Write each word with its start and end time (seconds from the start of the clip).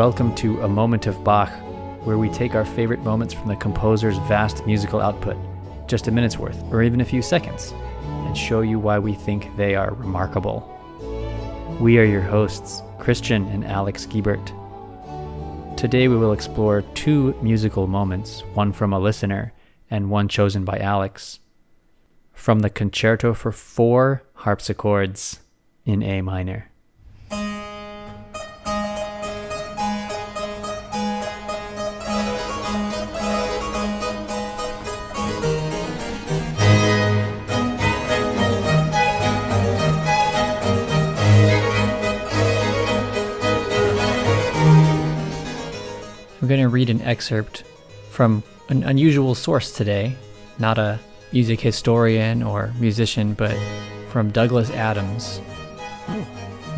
welcome 0.00 0.34
to 0.34 0.58
A 0.62 0.66
Moment 0.66 1.06
of 1.06 1.22
Bach, 1.22 1.50
where 2.06 2.16
we 2.16 2.30
take 2.30 2.54
our 2.54 2.64
favorite 2.64 3.00
moments 3.00 3.34
from 3.34 3.48
the 3.48 3.56
composer's 3.56 4.16
vast 4.20 4.64
musical 4.64 4.98
output, 4.98 5.36
just 5.86 6.08
a 6.08 6.10
minute's 6.10 6.38
worth, 6.38 6.58
or 6.72 6.82
even 6.82 7.02
a 7.02 7.04
few 7.04 7.20
seconds, 7.20 7.74
and 8.06 8.34
show 8.34 8.62
you 8.62 8.78
why 8.78 8.98
we 8.98 9.12
think 9.12 9.54
they 9.58 9.74
are 9.74 9.92
remarkable. 9.92 10.66
We 11.78 11.98
are 11.98 12.04
your 12.04 12.22
hosts, 12.22 12.82
Christian 12.98 13.46
and 13.48 13.62
Alex 13.62 14.06
Giebert. 14.06 14.46
Today 15.76 16.08
we 16.08 16.16
will 16.16 16.32
explore 16.32 16.80
two 16.94 17.34
musical 17.42 17.86
moments, 17.86 18.40
one 18.54 18.72
from 18.72 18.94
a 18.94 18.98
listener 18.98 19.52
and 19.90 20.08
one 20.08 20.28
chosen 20.28 20.64
by 20.64 20.78
Alex, 20.78 21.40
from 22.32 22.60
the 22.60 22.70
Concerto 22.70 23.34
for 23.34 23.52
Four 23.52 24.22
Harpsichords 24.32 25.40
in 25.84 26.02
A 26.02 26.22
minor. 26.22 26.69
Going 46.50 46.60
to 46.60 46.68
read 46.68 46.90
an 46.90 47.00
excerpt 47.02 47.62
from 48.10 48.42
an 48.70 48.82
unusual 48.82 49.36
source 49.36 49.70
today, 49.70 50.16
not 50.58 50.78
a 50.78 50.98
music 51.32 51.60
historian 51.60 52.42
or 52.42 52.74
musician, 52.80 53.34
but 53.34 53.56
from 54.08 54.32
Douglas 54.32 54.68
Adams. 54.70 55.40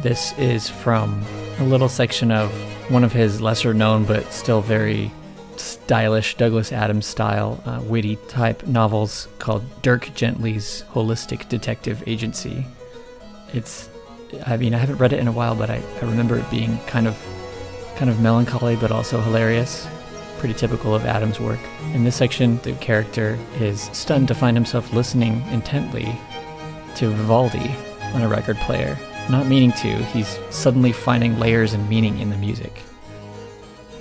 This 0.02 0.36
is 0.36 0.68
from 0.68 1.24
a 1.58 1.64
little 1.64 1.88
section 1.88 2.30
of 2.30 2.50
one 2.90 3.02
of 3.02 3.14
his 3.14 3.40
lesser 3.40 3.72
known 3.72 4.04
but 4.04 4.30
still 4.30 4.60
very 4.60 5.10
stylish 5.56 6.36
Douglas 6.36 6.70
Adams 6.70 7.06
style, 7.06 7.58
uh, 7.64 7.80
witty 7.82 8.16
type 8.28 8.66
novels 8.66 9.26
called 9.38 9.64
Dirk 9.80 10.14
Gently's 10.14 10.84
Holistic 10.92 11.48
Detective 11.48 12.02
Agency. 12.06 12.66
It's, 13.54 13.88
I 14.44 14.58
mean, 14.58 14.74
I 14.74 14.78
haven't 14.78 14.98
read 14.98 15.14
it 15.14 15.18
in 15.18 15.28
a 15.28 15.32
while, 15.32 15.54
but 15.54 15.70
I, 15.70 15.82
I 16.02 16.04
remember 16.04 16.36
it 16.36 16.50
being 16.50 16.76
kind 16.80 17.08
of 17.08 17.16
kind 18.02 18.10
of 18.10 18.18
melancholy 18.20 18.74
but 18.74 18.90
also 18.90 19.20
hilarious. 19.20 19.86
Pretty 20.38 20.54
typical 20.54 20.92
of 20.92 21.06
Adams' 21.06 21.38
work. 21.38 21.60
In 21.94 22.02
this 22.02 22.16
section, 22.16 22.58
the 22.64 22.72
character 22.72 23.38
is 23.60 23.82
stunned 23.92 24.26
to 24.26 24.34
find 24.34 24.56
himself 24.56 24.92
listening 24.92 25.40
intently 25.52 26.18
to 26.96 27.10
Vivaldi 27.10 27.72
on 28.12 28.22
a 28.22 28.28
record 28.28 28.56
player. 28.56 28.98
Not 29.30 29.46
meaning 29.46 29.70
to, 29.74 30.02
he's 30.06 30.40
suddenly 30.50 30.90
finding 30.90 31.38
layers 31.38 31.74
and 31.74 31.88
meaning 31.88 32.18
in 32.18 32.30
the 32.30 32.36
music. 32.36 32.82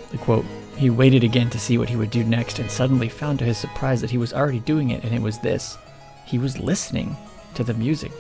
The 0.10 0.18
quote 0.18 0.46
He 0.78 0.90
waited 0.90 1.24
again 1.24 1.52
to 1.52 1.60
see 1.60 1.78
what 1.78 1.90
he 1.90 1.96
would 1.96 2.10
do 2.10 2.24
next 2.24 2.58
and 2.58 2.72
suddenly 2.72 3.08
found 3.08 3.38
to 3.38 3.46
his 3.46 3.60
surprise 3.60 4.02
that 4.02 4.10
he 4.10 4.18
was 4.18 4.34
already 4.34 4.62
doing 4.62 4.90
it, 4.90 5.04
and 5.04 5.14
it 5.14 5.22
was 5.22 5.38
this 5.38 5.78
he 6.26 6.40
was 6.40 6.58
listening 6.58 7.16
to 7.54 7.64
the 7.64 7.76
music. 7.76 8.12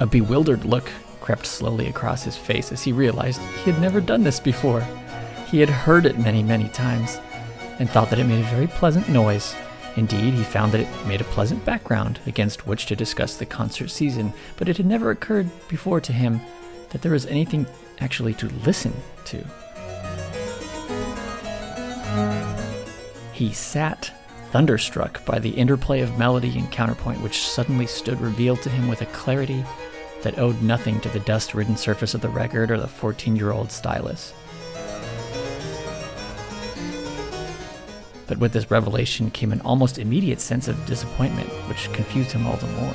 A 0.00 0.06
bewildered 0.06 0.64
look 0.64 0.90
crept 1.20 1.44
slowly 1.44 1.86
across 1.86 2.24
his 2.24 2.34
face 2.34 2.72
as 2.72 2.82
he 2.82 2.90
realized 2.90 3.38
he 3.62 3.70
had 3.70 3.82
never 3.82 4.00
done 4.00 4.22
this 4.22 4.40
before. 4.40 4.80
He 5.46 5.60
had 5.60 5.68
heard 5.68 6.06
it 6.06 6.18
many, 6.18 6.42
many 6.42 6.70
times 6.70 7.18
and 7.78 7.88
thought 7.88 8.08
that 8.08 8.18
it 8.18 8.24
made 8.24 8.42
a 8.42 8.48
very 8.48 8.66
pleasant 8.66 9.10
noise. 9.10 9.54
Indeed, 9.96 10.32
he 10.32 10.42
found 10.42 10.72
that 10.72 10.80
it 10.80 11.06
made 11.06 11.20
a 11.20 11.24
pleasant 11.24 11.66
background 11.66 12.18
against 12.26 12.66
which 12.66 12.86
to 12.86 12.96
discuss 12.96 13.36
the 13.36 13.44
concert 13.44 13.88
season, 13.88 14.32
but 14.56 14.70
it 14.70 14.78
had 14.78 14.86
never 14.86 15.10
occurred 15.10 15.50
before 15.68 16.00
to 16.00 16.14
him 16.14 16.40
that 16.90 17.02
there 17.02 17.12
was 17.12 17.26
anything 17.26 17.66
actually 17.98 18.32
to 18.34 18.48
listen 18.64 18.94
to. 19.26 19.44
He 23.34 23.52
sat 23.52 24.12
thunderstruck 24.50 25.24
by 25.26 25.38
the 25.38 25.50
interplay 25.50 26.00
of 26.00 26.18
melody 26.18 26.58
and 26.58 26.72
counterpoint 26.72 27.20
which 27.20 27.46
suddenly 27.46 27.86
stood 27.86 28.20
revealed 28.20 28.62
to 28.62 28.70
him 28.70 28.88
with 28.88 29.02
a 29.02 29.06
clarity 29.06 29.64
that 30.22 30.38
owed 30.38 30.60
nothing 30.62 31.00
to 31.00 31.08
the 31.08 31.20
dust 31.20 31.54
ridden 31.54 31.76
surface 31.76 32.14
of 32.14 32.20
the 32.20 32.28
record 32.28 32.70
or 32.70 32.78
the 32.78 32.88
14 32.88 33.36
year 33.36 33.52
old 33.52 33.70
stylus. 33.70 34.32
But 38.26 38.38
with 38.38 38.52
this 38.52 38.70
revelation 38.70 39.30
came 39.30 39.50
an 39.50 39.60
almost 39.62 39.98
immediate 39.98 40.40
sense 40.40 40.68
of 40.68 40.86
disappointment, 40.86 41.48
which 41.68 41.92
confused 41.92 42.30
him 42.30 42.46
all 42.46 42.56
the 42.56 42.66
more. 42.68 42.94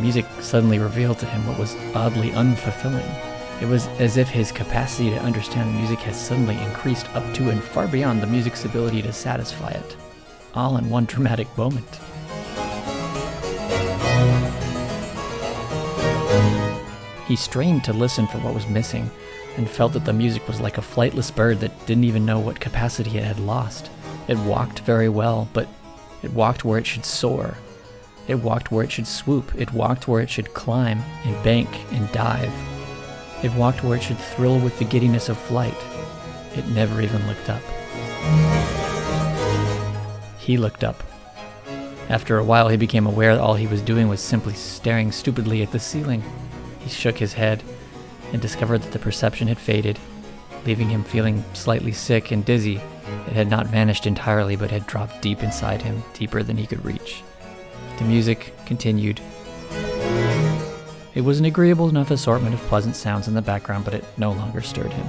Music 0.00 0.24
suddenly 0.40 0.78
revealed 0.78 1.18
to 1.18 1.26
him 1.26 1.46
what 1.46 1.58
was 1.58 1.76
oddly 1.94 2.30
unfulfilling. 2.30 3.62
It 3.62 3.68
was 3.68 3.86
as 3.98 4.16
if 4.16 4.28
his 4.28 4.52
capacity 4.52 5.10
to 5.10 5.20
understand 5.20 5.74
music 5.74 5.98
had 5.98 6.14
suddenly 6.14 6.56
increased 6.58 7.08
up 7.14 7.34
to 7.34 7.50
and 7.50 7.62
far 7.62 7.86
beyond 7.86 8.22
the 8.22 8.26
music's 8.26 8.64
ability 8.64 9.02
to 9.02 9.12
satisfy 9.12 9.70
it, 9.70 9.96
all 10.54 10.76
in 10.76 10.88
one 10.88 11.04
dramatic 11.04 11.48
moment. 11.56 12.00
He 17.26 17.36
strained 17.36 17.82
to 17.84 17.92
listen 17.92 18.26
for 18.26 18.38
what 18.38 18.54
was 18.54 18.68
missing 18.68 19.10
and 19.56 19.68
felt 19.68 19.94
that 19.94 20.04
the 20.04 20.12
music 20.12 20.46
was 20.46 20.60
like 20.60 20.78
a 20.78 20.82
flightless 20.82 21.34
bird 21.34 21.60
that 21.60 21.86
didn't 21.86 22.04
even 22.04 22.26
know 22.26 22.38
what 22.38 22.60
capacity 22.60 23.18
it 23.18 23.24
had 23.24 23.40
lost. 23.40 23.90
It 24.28 24.38
walked 24.38 24.80
very 24.80 25.08
well, 25.08 25.48
but 25.52 25.68
it 26.22 26.32
walked 26.32 26.64
where 26.64 26.78
it 26.78 26.86
should 26.86 27.04
soar. 27.04 27.56
It 28.28 28.36
walked 28.36 28.70
where 28.70 28.84
it 28.84 28.92
should 28.92 29.06
swoop. 29.06 29.52
It 29.56 29.72
walked 29.72 30.08
where 30.08 30.20
it 30.20 30.30
should 30.30 30.54
climb 30.54 31.00
and 31.24 31.44
bank 31.44 31.68
and 31.92 32.10
dive. 32.12 32.52
It 33.42 33.52
walked 33.54 33.82
where 33.84 33.96
it 33.96 34.02
should 34.02 34.18
thrill 34.18 34.58
with 34.58 34.78
the 34.78 34.84
giddiness 34.84 35.28
of 35.28 35.38
flight. 35.38 35.76
It 36.56 36.66
never 36.68 37.00
even 37.00 37.26
looked 37.26 37.50
up. 37.50 37.62
He 40.38 40.56
looked 40.56 40.84
up. 40.84 41.02
After 42.08 42.38
a 42.38 42.44
while, 42.44 42.68
he 42.68 42.76
became 42.76 43.06
aware 43.06 43.34
that 43.34 43.42
all 43.42 43.54
he 43.54 43.66
was 43.66 43.82
doing 43.82 44.08
was 44.08 44.20
simply 44.20 44.54
staring 44.54 45.10
stupidly 45.10 45.62
at 45.62 45.72
the 45.72 45.80
ceiling. 45.80 46.22
He 46.86 46.92
shook 46.92 47.18
his 47.18 47.32
head 47.32 47.64
and 48.32 48.40
discovered 48.40 48.80
that 48.82 48.92
the 48.92 49.00
perception 49.00 49.48
had 49.48 49.58
faded, 49.58 49.98
leaving 50.64 50.88
him 50.88 51.02
feeling 51.02 51.44
slightly 51.52 51.90
sick 51.90 52.30
and 52.30 52.44
dizzy. 52.44 52.76
It 53.26 53.32
had 53.32 53.50
not 53.50 53.66
vanished 53.66 54.06
entirely, 54.06 54.54
but 54.54 54.70
had 54.70 54.86
dropped 54.86 55.20
deep 55.20 55.42
inside 55.42 55.82
him, 55.82 56.04
deeper 56.14 56.44
than 56.44 56.56
he 56.56 56.64
could 56.64 56.84
reach. 56.84 57.24
The 57.98 58.04
music 58.04 58.54
continued. 58.66 59.20
It 61.16 61.22
was 61.22 61.40
an 61.40 61.44
agreeable 61.44 61.88
enough 61.88 62.12
assortment 62.12 62.54
of 62.54 62.60
pleasant 62.68 62.94
sounds 62.94 63.26
in 63.26 63.34
the 63.34 63.42
background, 63.42 63.84
but 63.84 63.94
it 63.94 64.04
no 64.16 64.30
longer 64.30 64.62
stirred 64.62 64.92
him. 64.92 65.06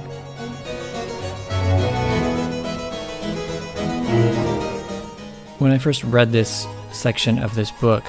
When 5.60 5.70
I 5.70 5.78
first 5.78 6.02
read 6.02 6.32
this 6.32 6.66
section 6.90 7.38
of 7.38 7.54
this 7.54 7.70
book, 7.70 8.02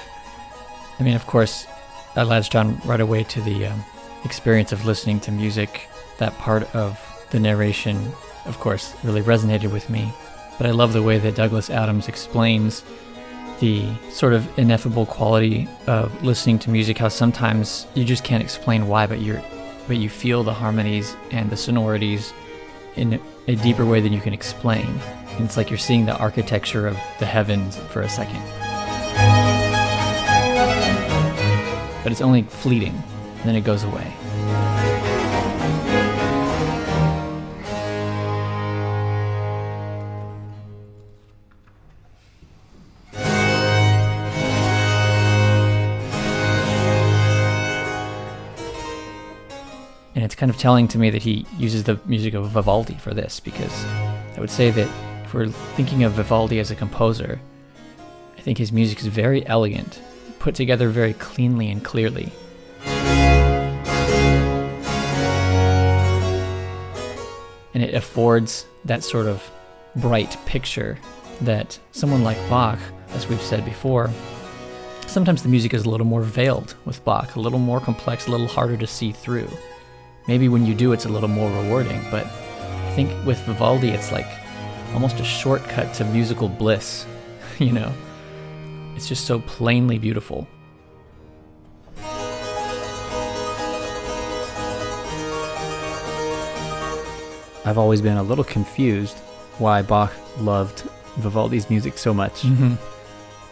I 0.99 1.03
mean, 1.03 1.13
of 1.15 1.27
course, 1.27 1.67
I 2.15 2.23
latched 2.23 2.55
on 2.55 2.79
right 2.85 2.99
away 2.99 3.23
to 3.23 3.41
the 3.41 3.67
um, 3.67 3.83
experience 4.23 4.71
of 4.71 4.85
listening 4.85 5.19
to 5.21 5.31
music. 5.31 5.87
That 6.17 6.37
part 6.37 6.63
of 6.75 6.99
the 7.31 7.39
narration, 7.39 8.11
of 8.45 8.59
course, 8.59 8.93
really 9.03 9.21
resonated 9.21 9.71
with 9.71 9.89
me. 9.89 10.13
But 10.57 10.67
I 10.67 10.71
love 10.71 10.93
the 10.93 11.03
way 11.03 11.19
that 11.19 11.35
Douglas 11.35 11.69
Adams 11.69 12.07
explains 12.07 12.83
the 13.59 13.89
sort 14.09 14.33
of 14.33 14.57
ineffable 14.57 15.05
quality 15.05 15.67
of 15.87 16.23
listening 16.23 16.59
to 16.59 16.69
music. 16.69 16.97
How 16.97 17.09
sometimes 17.09 17.87
you 17.93 18.03
just 18.03 18.23
can't 18.23 18.43
explain 18.43 18.87
why, 18.87 19.07
but 19.07 19.21
you're, 19.21 19.41
but 19.87 19.97
you 19.97 20.09
feel 20.09 20.43
the 20.43 20.53
harmonies 20.53 21.15
and 21.31 21.49
the 21.49 21.57
sonorities 21.57 22.33
in 22.95 23.21
a 23.47 23.55
deeper 23.55 23.85
way 23.85 24.01
than 24.01 24.11
you 24.11 24.21
can 24.21 24.33
explain. 24.33 24.99
And 25.35 25.45
it's 25.45 25.55
like 25.55 25.69
you're 25.69 25.77
seeing 25.77 26.05
the 26.05 26.17
architecture 26.17 26.87
of 26.87 26.97
the 27.19 27.25
heavens 27.25 27.77
for 27.77 28.01
a 28.01 28.09
second. 28.09 28.58
But 32.09 32.13
it's 32.13 32.21
only 32.21 32.41
fleeting, 32.41 33.03
and 33.37 33.43
then 33.43 33.55
it 33.55 33.61
goes 33.61 33.83
away. 33.83 34.11
And 50.15 50.25
it's 50.25 50.33
kind 50.33 50.49
of 50.49 50.57
telling 50.57 50.87
to 50.87 50.97
me 50.97 51.11
that 51.11 51.21
he 51.21 51.45
uses 51.59 51.83
the 51.83 51.99
music 52.05 52.33
of 52.33 52.49
Vivaldi 52.49 52.95
for 52.95 53.13
this, 53.13 53.39
because 53.39 53.85
I 54.35 54.39
would 54.39 54.49
say 54.49 54.71
that 54.71 54.89
if 55.25 55.35
we're 55.35 55.49
thinking 55.49 56.03
of 56.03 56.13
Vivaldi 56.13 56.57
as 56.57 56.71
a 56.71 56.75
composer, 56.75 57.39
I 58.35 58.41
think 58.41 58.57
his 58.57 58.71
music 58.71 58.97
is 58.99 59.05
very 59.05 59.45
elegant 59.45 60.01
put 60.39 60.55
together 60.55 60.89
very 60.89 61.13
cleanly 61.13 61.69
and 61.69 61.83
clearly. 61.83 62.31
And 67.73 67.83
it 67.83 67.93
affords 67.93 68.65
that 68.85 69.03
sort 69.03 69.27
of 69.27 69.49
bright 69.95 70.37
picture 70.45 70.97
that 71.41 71.77
someone 71.91 72.23
like 72.23 72.37
Bach, 72.49 72.79
as 73.09 73.27
we've 73.27 73.41
said 73.41 73.63
before, 73.63 74.09
Sometimes 75.09 75.41
the 75.41 75.49
music 75.49 75.73
is 75.73 75.85
a 75.85 75.89
little 75.89 76.05
more 76.05 76.21
veiled 76.21 76.75
with 76.85 77.03
Bach, 77.03 77.35
a 77.35 77.39
little 77.39 77.57
more 77.57 77.79
complex, 77.79 78.27
a 78.27 78.31
little 78.31 78.45
harder 78.45 78.77
to 78.77 78.85
see 78.85 79.11
through. 79.11 79.49
Maybe 80.27 80.49
when 80.49 80.67
you 80.67 80.75
do, 80.75 80.93
it's 80.93 81.05
a 81.05 81.09
little 81.09 81.27
more 81.27 81.49
rewarding, 81.63 81.99
but 82.11 82.27
I 82.27 82.93
think 82.95 83.09
with 83.25 83.39
Vivaldi, 83.39 83.89
it's 83.89 84.11
like 84.11 84.27
almost 84.93 85.19
a 85.19 85.23
shortcut 85.23 85.95
to 85.95 86.05
musical 86.05 86.47
bliss, 86.47 87.07
you 87.57 87.71
know? 87.71 87.91
It's 88.99 89.07
just 89.07 89.23
so 89.25 89.39
plainly 89.39 89.97
beautiful. 89.97 90.45
I've 97.65 97.77
always 97.77 98.01
been 98.01 98.17
a 98.17 98.23
little 98.23 98.43
confused 98.43 99.17
why 99.59 99.81
Bach 99.81 100.11
loved 100.39 100.81
Vivaldi's 101.17 101.69
music 101.69 101.97
so 101.97 102.13
much, 102.13 102.41
Mm-hmm. 102.41 102.73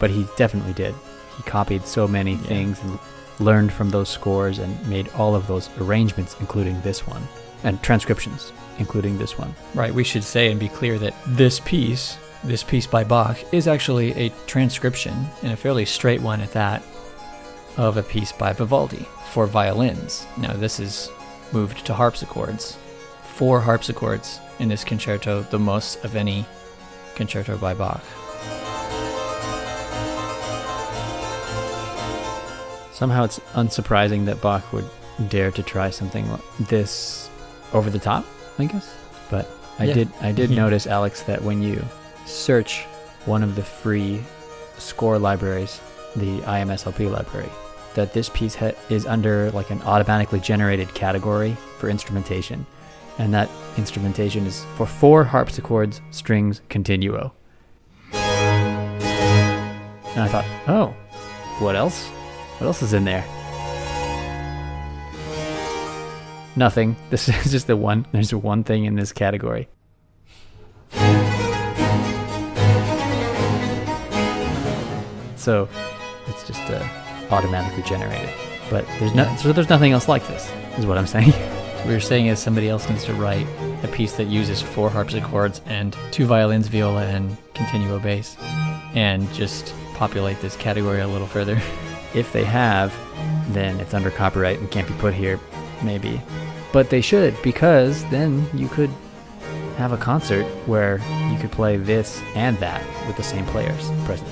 but 0.00 0.10
he 0.10 0.26
definitely 0.36 0.72
did. 0.72 0.94
He 1.36 1.42
copied 1.44 1.86
so 1.86 2.08
many 2.08 2.32
Yeah. 2.32 2.38
things 2.48 2.80
and 2.82 2.98
learned 3.38 3.72
from 3.72 3.90
those 3.90 4.08
scores 4.08 4.58
and 4.58 4.72
made 4.88 5.08
all 5.16 5.34
of 5.36 5.46
those 5.46 5.68
arrangements, 5.80 6.34
including 6.40 6.80
this 6.80 7.06
one, 7.06 7.22
and 7.62 7.80
transcriptions, 7.82 8.52
including 8.78 9.18
this 9.18 9.38
one. 9.38 9.54
Right, 9.74 9.94
we 9.94 10.02
should 10.04 10.24
say 10.24 10.50
and 10.50 10.58
be 10.58 10.68
clear 10.68 10.98
that 10.98 11.14
this 11.26 11.60
piece, 11.60 12.16
this 12.44 12.62
piece 12.62 12.86
by 12.86 13.04
Bach, 13.04 13.36
is 13.52 13.66
actually 13.68 14.12
a 14.12 14.30
transcription, 14.46 15.26
and 15.42 15.52
a 15.52 15.56
fairly 15.56 15.84
straight 15.84 16.20
one 16.20 16.40
at 16.40 16.52
that, 16.52 16.82
of 17.76 17.96
a 17.96 18.02
piece 18.02 18.32
by 18.32 18.52
Vivaldi 18.52 19.06
for 19.32 19.46
violins. 19.46 20.26
Now, 20.36 20.52
this 20.54 20.80
is 20.80 21.10
moved 21.52 21.84
to 21.86 21.94
harpsichords. 21.94 22.76
Four 23.34 23.60
harpsichords 23.60 24.40
in 24.58 24.68
this 24.68 24.82
concerto, 24.84 25.42
the 25.42 25.58
most 25.58 26.04
of 26.04 26.16
any 26.16 26.44
concerto 27.14 27.56
by 27.58 27.74
Bach. 27.74 28.02
Somehow 32.92 33.22
it's 33.24 33.38
unsurprising 33.54 34.24
that 34.24 34.40
Bach 34.40 34.72
would 34.72 34.84
dare 35.28 35.52
to 35.52 35.62
try 35.62 35.90
something 35.90 36.28
like 36.30 36.40
this 36.58 37.30
over 37.72 37.90
the 37.90 37.98
top, 38.00 38.24
I 38.58 38.64
guess. 38.64 38.92
But 39.30 39.48
I 39.78 39.84
Yeah. 39.84 39.94
did 39.94 40.08
I 40.20 40.32
did 40.32 40.50
notice 40.62 40.86
Alex 40.88 41.22
that 41.24 41.42
when 41.42 41.62
you 41.62 41.84
search 42.28 42.84
one 43.24 43.42
of 43.42 43.56
the 43.56 43.62
free 43.62 44.20
score 44.76 45.18
libraries, 45.18 45.80
the 46.14 46.40
IMSLP 46.40 47.10
library, 47.10 47.48
that 47.94 48.12
this 48.12 48.28
piece 48.28 48.54
ha- 48.54 48.72
is 48.90 49.06
under 49.06 49.50
like 49.52 49.70
an 49.70 49.80
automatically 49.82 50.40
generated 50.40 50.92
category 50.94 51.56
for 51.78 51.88
instrumentation. 51.88 52.66
And 53.18 53.34
that 53.34 53.50
instrumentation 53.76 54.46
is 54.46 54.64
for 54.76 54.86
four 54.86 55.24
harpsichords, 55.24 56.00
strings, 56.10 56.60
continuo. 56.68 57.32
And 58.12 60.20
I 60.20 60.28
thought, 60.28 60.44
oh, 60.68 60.94
what 61.60 61.74
else? 61.74 62.06
What 62.58 62.66
else 62.66 62.82
is 62.82 62.92
in 62.92 63.04
there? 63.04 63.24
Nothing. 66.56 66.96
This 67.10 67.28
is 67.28 67.50
just 67.50 67.66
the 67.66 67.76
one. 67.76 68.06
There's 68.12 68.34
one 68.34 68.64
thing 68.64 68.84
in 68.84 68.96
this 68.96 69.12
category. 69.12 69.68
So 75.38 75.68
it's 76.26 76.46
just 76.46 76.60
uh, 76.70 76.86
automatically 77.30 77.82
generated. 77.84 78.30
But 78.70 78.86
there's 78.98 79.14
no, 79.14 79.34
so 79.36 79.52
there's 79.52 79.70
nothing 79.70 79.92
else 79.92 80.08
like 80.08 80.26
this. 80.28 80.52
Is 80.76 80.86
what 80.86 80.98
I'm 80.98 81.06
saying. 81.06 81.32
What 81.78 81.86
We're 81.86 82.00
saying 82.00 82.26
is 82.26 82.40
somebody 82.40 82.68
else 82.68 82.88
needs 82.90 83.04
to 83.04 83.14
write 83.14 83.46
a 83.84 83.88
piece 83.88 84.16
that 84.16 84.24
uses 84.24 84.60
four 84.60 84.90
harpsichords 84.90 85.60
and 85.66 85.96
two 86.10 86.26
violins, 86.26 86.66
viola, 86.66 87.04
and 87.04 87.36
continuo 87.54 88.00
bass, 88.00 88.36
and 88.96 89.32
just 89.32 89.72
populate 89.94 90.40
this 90.40 90.56
category 90.56 91.00
a 91.00 91.06
little 91.06 91.28
further. 91.28 91.56
if 92.14 92.32
they 92.32 92.42
have, 92.42 92.92
then 93.50 93.78
it's 93.78 93.94
under 93.94 94.10
copyright 94.10 94.58
and 94.58 94.68
can't 94.72 94.88
be 94.88 94.94
put 94.94 95.14
here, 95.14 95.38
maybe. 95.84 96.20
But 96.72 96.90
they 96.90 97.00
should, 97.00 97.40
because 97.42 98.04
then 98.06 98.44
you 98.52 98.66
could 98.66 98.90
have 99.76 99.92
a 99.92 99.96
concert 99.96 100.44
where 100.66 100.98
you 101.30 101.38
could 101.38 101.52
play 101.52 101.76
this 101.76 102.20
and 102.34 102.56
that 102.58 102.84
with 103.06 103.16
the 103.16 103.22
same 103.22 103.46
players 103.46 103.88
present. 104.04 104.28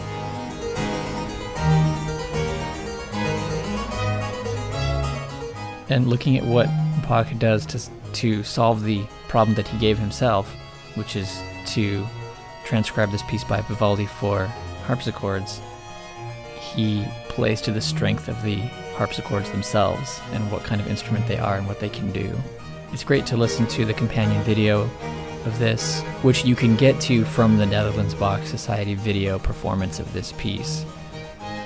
And 5.88 6.08
looking 6.08 6.36
at 6.36 6.44
what 6.44 6.68
Bach 7.08 7.28
does 7.38 7.66
to 7.66 7.80
to 8.14 8.42
solve 8.42 8.82
the 8.82 9.04
problem 9.28 9.54
that 9.56 9.68
he 9.68 9.78
gave 9.78 9.98
himself, 9.98 10.50
which 10.94 11.16
is 11.16 11.42
to 11.66 12.06
transcribe 12.64 13.10
this 13.10 13.22
piece 13.24 13.44
by 13.44 13.60
Vivaldi 13.62 14.06
for 14.06 14.46
harpsichords, 14.86 15.60
he 16.58 17.04
plays 17.28 17.60
to 17.62 17.70
the 17.70 17.80
strength 17.80 18.28
of 18.28 18.42
the 18.42 18.56
harpsichords 18.96 19.50
themselves 19.50 20.20
and 20.32 20.50
what 20.50 20.64
kind 20.64 20.80
of 20.80 20.88
instrument 20.88 21.26
they 21.26 21.38
are 21.38 21.56
and 21.56 21.66
what 21.66 21.80
they 21.80 21.88
can 21.88 22.10
do. 22.12 22.34
It's 22.92 23.04
great 23.04 23.26
to 23.26 23.36
listen 23.36 23.66
to 23.68 23.84
the 23.84 23.94
companion 23.94 24.42
video 24.44 24.88
of 25.44 25.58
this, 25.58 26.00
which 26.22 26.44
you 26.44 26.56
can 26.56 26.76
get 26.76 27.00
to 27.02 27.24
from 27.24 27.58
the 27.58 27.66
Netherlands 27.66 28.14
Bach 28.14 28.44
Society 28.46 28.94
video 28.94 29.38
performance 29.38 29.98
of 29.98 30.12
this 30.12 30.32
piece. 30.32 30.84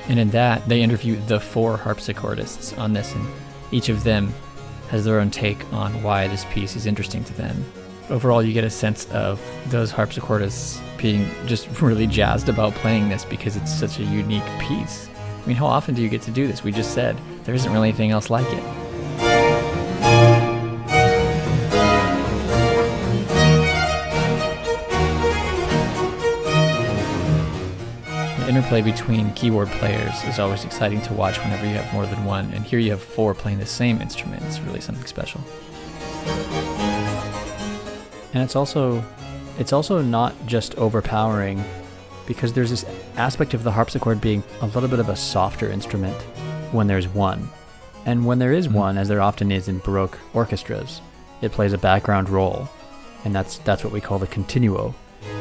And 0.09 0.19
in 0.19 0.31
that, 0.31 0.69
they 0.69 0.83
interview 0.83 1.17
the 1.27 1.39
four 1.39 1.79
harpsichordists 1.79 2.77
on 2.77 2.93
this, 2.93 3.15
and 3.15 3.27
each 3.73 3.89
of 3.89 4.05
them 4.05 4.33
has 4.89 5.05
their 5.05 5.21
own 5.21 5.31
take 5.31 5.73
on 5.73 6.03
why 6.03 6.27
this 6.29 6.45
piece 6.47 6.77
is 6.77 6.87
interesting 6.87 7.23
to 7.25 7.35
them. 7.35 7.65
Overall, 8.09 8.43
you 8.43 8.53
get 8.53 8.65
a 8.65 8.71
sense 8.71 9.09
of 9.13 9.41
those 9.69 9.93
harpsichordists 9.93 10.81
being 10.99 11.31
just 11.47 11.69
really 11.81 12.07
jazzed 12.07 12.49
about 12.49 12.75
playing 12.75 13.09
this 13.09 13.25
because 13.25 13.57
it's 13.57 13.73
such 13.73 13.99
a 14.01 14.05
unique 14.05 14.43
piece. 14.59 15.09
I 15.43 15.47
mean, 15.47 15.57
how 15.57 15.67
often 15.67 15.95
do 15.95 16.03
you 16.03 16.09
get 16.09 16.23
to 16.23 16.31
do 16.31 16.47
this? 16.47 16.65
We 16.65 16.73
just 16.73 16.93
said 16.93 17.17
there 17.45 17.55
isn't 17.55 17.73
really 17.73 17.89
anything 17.89 18.11
else 18.11 18.31
like 18.31 18.51
it. 18.53 18.80
Interplay 28.61 28.83
between 28.83 29.33
keyboard 29.33 29.69
players 29.69 30.23
is 30.25 30.39
always 30.39 30.67
exciting 30.67 31.01
to 31.01 31.15
watch 31.15 31.39
whenever 31.39 31.65
you 31.65 31.73
have 31.73 31.91
more 31.95 32.05
than 32.05 32.23
one, 32.27 32.45
and 32.53 32.63
here 32.63 32.79
you 32.79 32.91
have 32.91 33.01
four 33.01 33.33
playing 33.33 33.59
the 33.59 33.65
same 33.65 34.03
instrument. 34.03 34.43
It's 34.45 34.61
really 34.61 34.83
something 34.83 35.07
special. 35.07 35.41
And 38.35 38.43
it's 38.43 38.57
also 38.57 39.03
it's 39.59 39.73
also 39.73 40.03
not 40.03 40.35
just 40.47 40.75
overpowering 40.77 41.65
because 42.27 42.53
there's 42.53 42.69
this 42.69 42.85
aspect 43.17 43.55
of 43.55 43.63
the 43.65 43.73
harpsichord 43.73 44.21
being 44.21 44.43
a 44.61 44.67
little 44.67 44.91
bit 44.91 44.99
of 44.99 45.09
a 45.09 45.17
softer 45.17 45.71
instrument 45.71 46.17
when 46.71 46.87
there's 46.87 47.09
one. 47.09 47.49
And 48.05 48.27
when 48.27 48.39
there 48.39 48.53
is 48.53 48.69
Mhm. 48.69 48.73
one, 48.73 48.99
as 48.99 49.09
there 49.09 49.23
often 49.23 49.51
is 49.51 49.69
in 49.69 49.79
Baroque 49.79 50.19
orchestras, 50.35 51.01
it 51.41 51.53
plays 51.53 51.73
a 51.73 51.79
background 51.79 52.29
role. 52.29 52.69
And 53.25 53.35
that's 53.35 53.57
that's 53.65 53.83
what 53.85 53.93
we 53.93 54.03
call 54.03 54.19
the 54.19 54.27
continuo. 54.27 54.95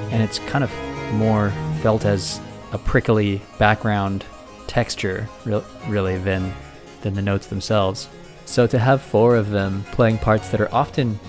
And 0.09 0.23
it's 0.23 0.39
kind 0.39 0.63
of 0.63 0.71
more 1.13 1.51
felt 1.81 2.05
as 2.05 2.39
a 2.71 2.77
prickly 2.77 3.41
background 3.57 4.25
texture 4.67 5.27
re- 5.45 5.63
really 5.87 6.17
than 6.17 6.53
than 7.01 7.13
the 7.13 7.21
notes 7.21 7.47
themselves. 7.47 8.09
So 8.45 8.67
to 8.67 8.79
have 8.79 9.01
four 9.01 9.35
of 9.35 9.51
them 9.51 9.83
playing 9.91 10.17
parts 10.17 10.49
that 10.49 10.59
are 10.59 10.73
often 10.73 11.19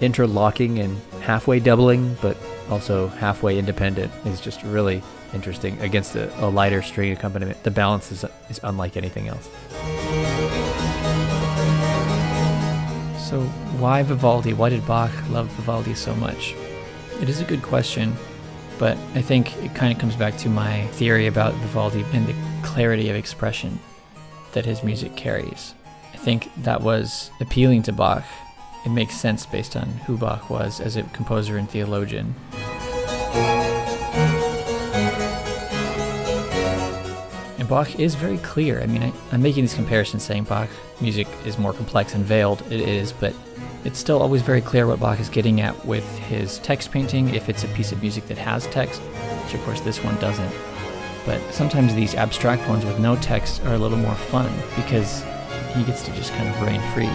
interlocking 0.00 0.80
and 0.80 1.00
halfway 1.22 1.60
doubling, 1.60 2.16
but 2.20 2.36
also 2.70 3.08
halfway 3.08 3.58
independent 3.58 4.12
is 4.24 4.40
just 4.40 4.62
really 4.62 5.02
interesting 5.32 5.80
against 5.80 6.16
a, 6.16 6.44
a 6.44 6.48
lighter 6.48 6.82
string 6.82 7.12
accompaniment. 7.12 7.62
The 7.62 7.70
balance 7.70 8.12
is, 8.12 8.24
is 8.48 8.60
unlike 8.62 8.96
anything 8.96 9.28
else. 9.28 9.48
So, 13.28 13.40
why 13.78 14.02
Vivaldi? 14.02 14.52
Why 14.52 14.68
did 14.68 14.86
Bach 14.86 15.10
love 15.30 15.48
Vivaldi 15.48 15.94
so 15.94 16.14
much? 16.16 16.54
It 17.20 17.28
is 17.28 17.40
a 17.40 17.44
good 17.44 17.62
question, 17.62 18.14
but 18.78 18.96
I 19.14 19.22
think 19.22 19.56
it 19.58 19.74
kind 19.74 19.92
of 19.92 19.98
comes 19.98 20.16
back 20.16 20.36
to 20.38 20.48
my 20.48 20.86
theory 20.88 21.26
about 21.26 21.54
Vivaldi 21.54 22.04
and 22.12 22.26
the 22.26 22.34
clarity 22.62 23.08
of 23.08 23.16
expression 23.16 23.78
that 24.52 24.64
his 24.64 24.82
music 24.82 25.16
carries. 25.16 25.74
I 26.12 26.16
think 26.16 26.50
that 26.62 26.80
was 26.80 27.30
appealing 27.40 27.82
to 27.84 27.92
Bach. 27.92 28.24
It 28.84 28.90
makes 28.90 29.14
sense 29.14 29.46
based 29.46 29.76
on 29.76 29.88
who 30.06 30.16
Bach 30.16 30.50
was 30.50 30.80
as 30.80 30.96
a 30.96 31.02
composer 31.04 31.56
and 31.56 31.68
theologian. 31.68 32.34
And 37.64 37.70
Bach 37.70 37.98
is 37.98 38.14
very 38.14 38.36
clear. 38.36 38.82
I 38.82 38.86
mean, 38.86 39.02
I, 39.02 39.10
I'm 39.32 39.40
making 39.40 39.62
these 39.62 39.72
comparisons 39.72 40.22
saying 40.22 40.44
Bach 40.44 40.68
music 41.00 41.26
is 41.46 41.56
more 41.56 41.72
complex 41.72 42.14
and 42.14 42.22
veiled. 42.22 42.60
It 42.70 42.80
is, 42.80 43.10
but 43.10 43.32
it's 43.86 43.98
still 43.98 44.20
always 44.20 44.42
very 44.42 44.60
clear 44.60 44.86
what 44.86 45.00
Bach 45.00 45.18
is 45.18 45.30
getting 45.30 45.62
at 45.62 45.86
with 45.86 46.06
his 46.18 46.58
text 46.58 46.92
painting, 46.92 47.34
if 47.34 47.48
it's 47.48 47.64
a 47.64 47.68
piece 47.68 47.90
of 47.90 48.02
music 48.02 48.26
that 48.26 48.36
has 48.36 48.66
text, 48.66 49.00
which 49.00 49.54
of 49.54 49.62
course 49.62 49.80
this 49.80 50.04
one 50.04 50.20
doesn't. 50.20 50.52
But 51.24 51.40
sometimes 51.54 51.94
these 51.94 52.14
abstract 52.14 52.68
ones 52.68 52.84
with 52.84 52.98
no 52.98 53.16
text 53.16 53.64
are 53.64 53.72
a 53.72 53.78
little 53.78 53.96
more 53.96 54.14
fun 54.14 54.52
because 54.76 55.22
he 55.74 55.84
gets 55.84 56.02
to 56.02 56.12
just 56.14 56.34
kind 56.34 56.46
of 56.46 56.60
reign 56.60 56.82
free. 56.92 57.08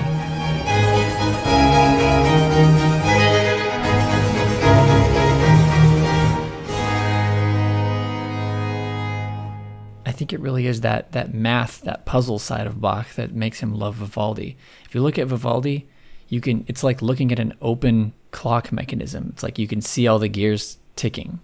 Think 10.19 10.33
it 10.33 10.41
really 10.41 10.67
is 10.67 10.81
that 10.81 11.13
that 11.13 11.33
math, 11.33 11.81
that 11.81 12.05
puzzle 12.05 12.39
side 12.39 12.67
of 12.67 12.81
Bach 12.81 13.15
that 13.15 13.33
makes 13.33 13.61
him 13.61 13.73
love 13.73 13.95
Vivaldi. 13.95 14.57
If 14.83 14.93
you 14.93 15.01
look 15.01 15.17
at 15.17 15.27
Vivaldi, 15.27 15.87
you 16.27 16.41
can 16.41 16.65
it's 16.67 16.83
like 16.83 17.01
looking 17.01 17.31
at 17.31 17.39
an 17.39 17.53
open 17.61 18.11
clock 18.31 18.73
mechanism. 18.73 19.29
It's 19.31 19.43
like 19.43 19.57
you 19.57 19.67
can 19.67 19.81
see 19.81 20.07
all 20.07 20.19
the 20.19 20.27
gears 20.27 20.77
ticking. 20.97 21.39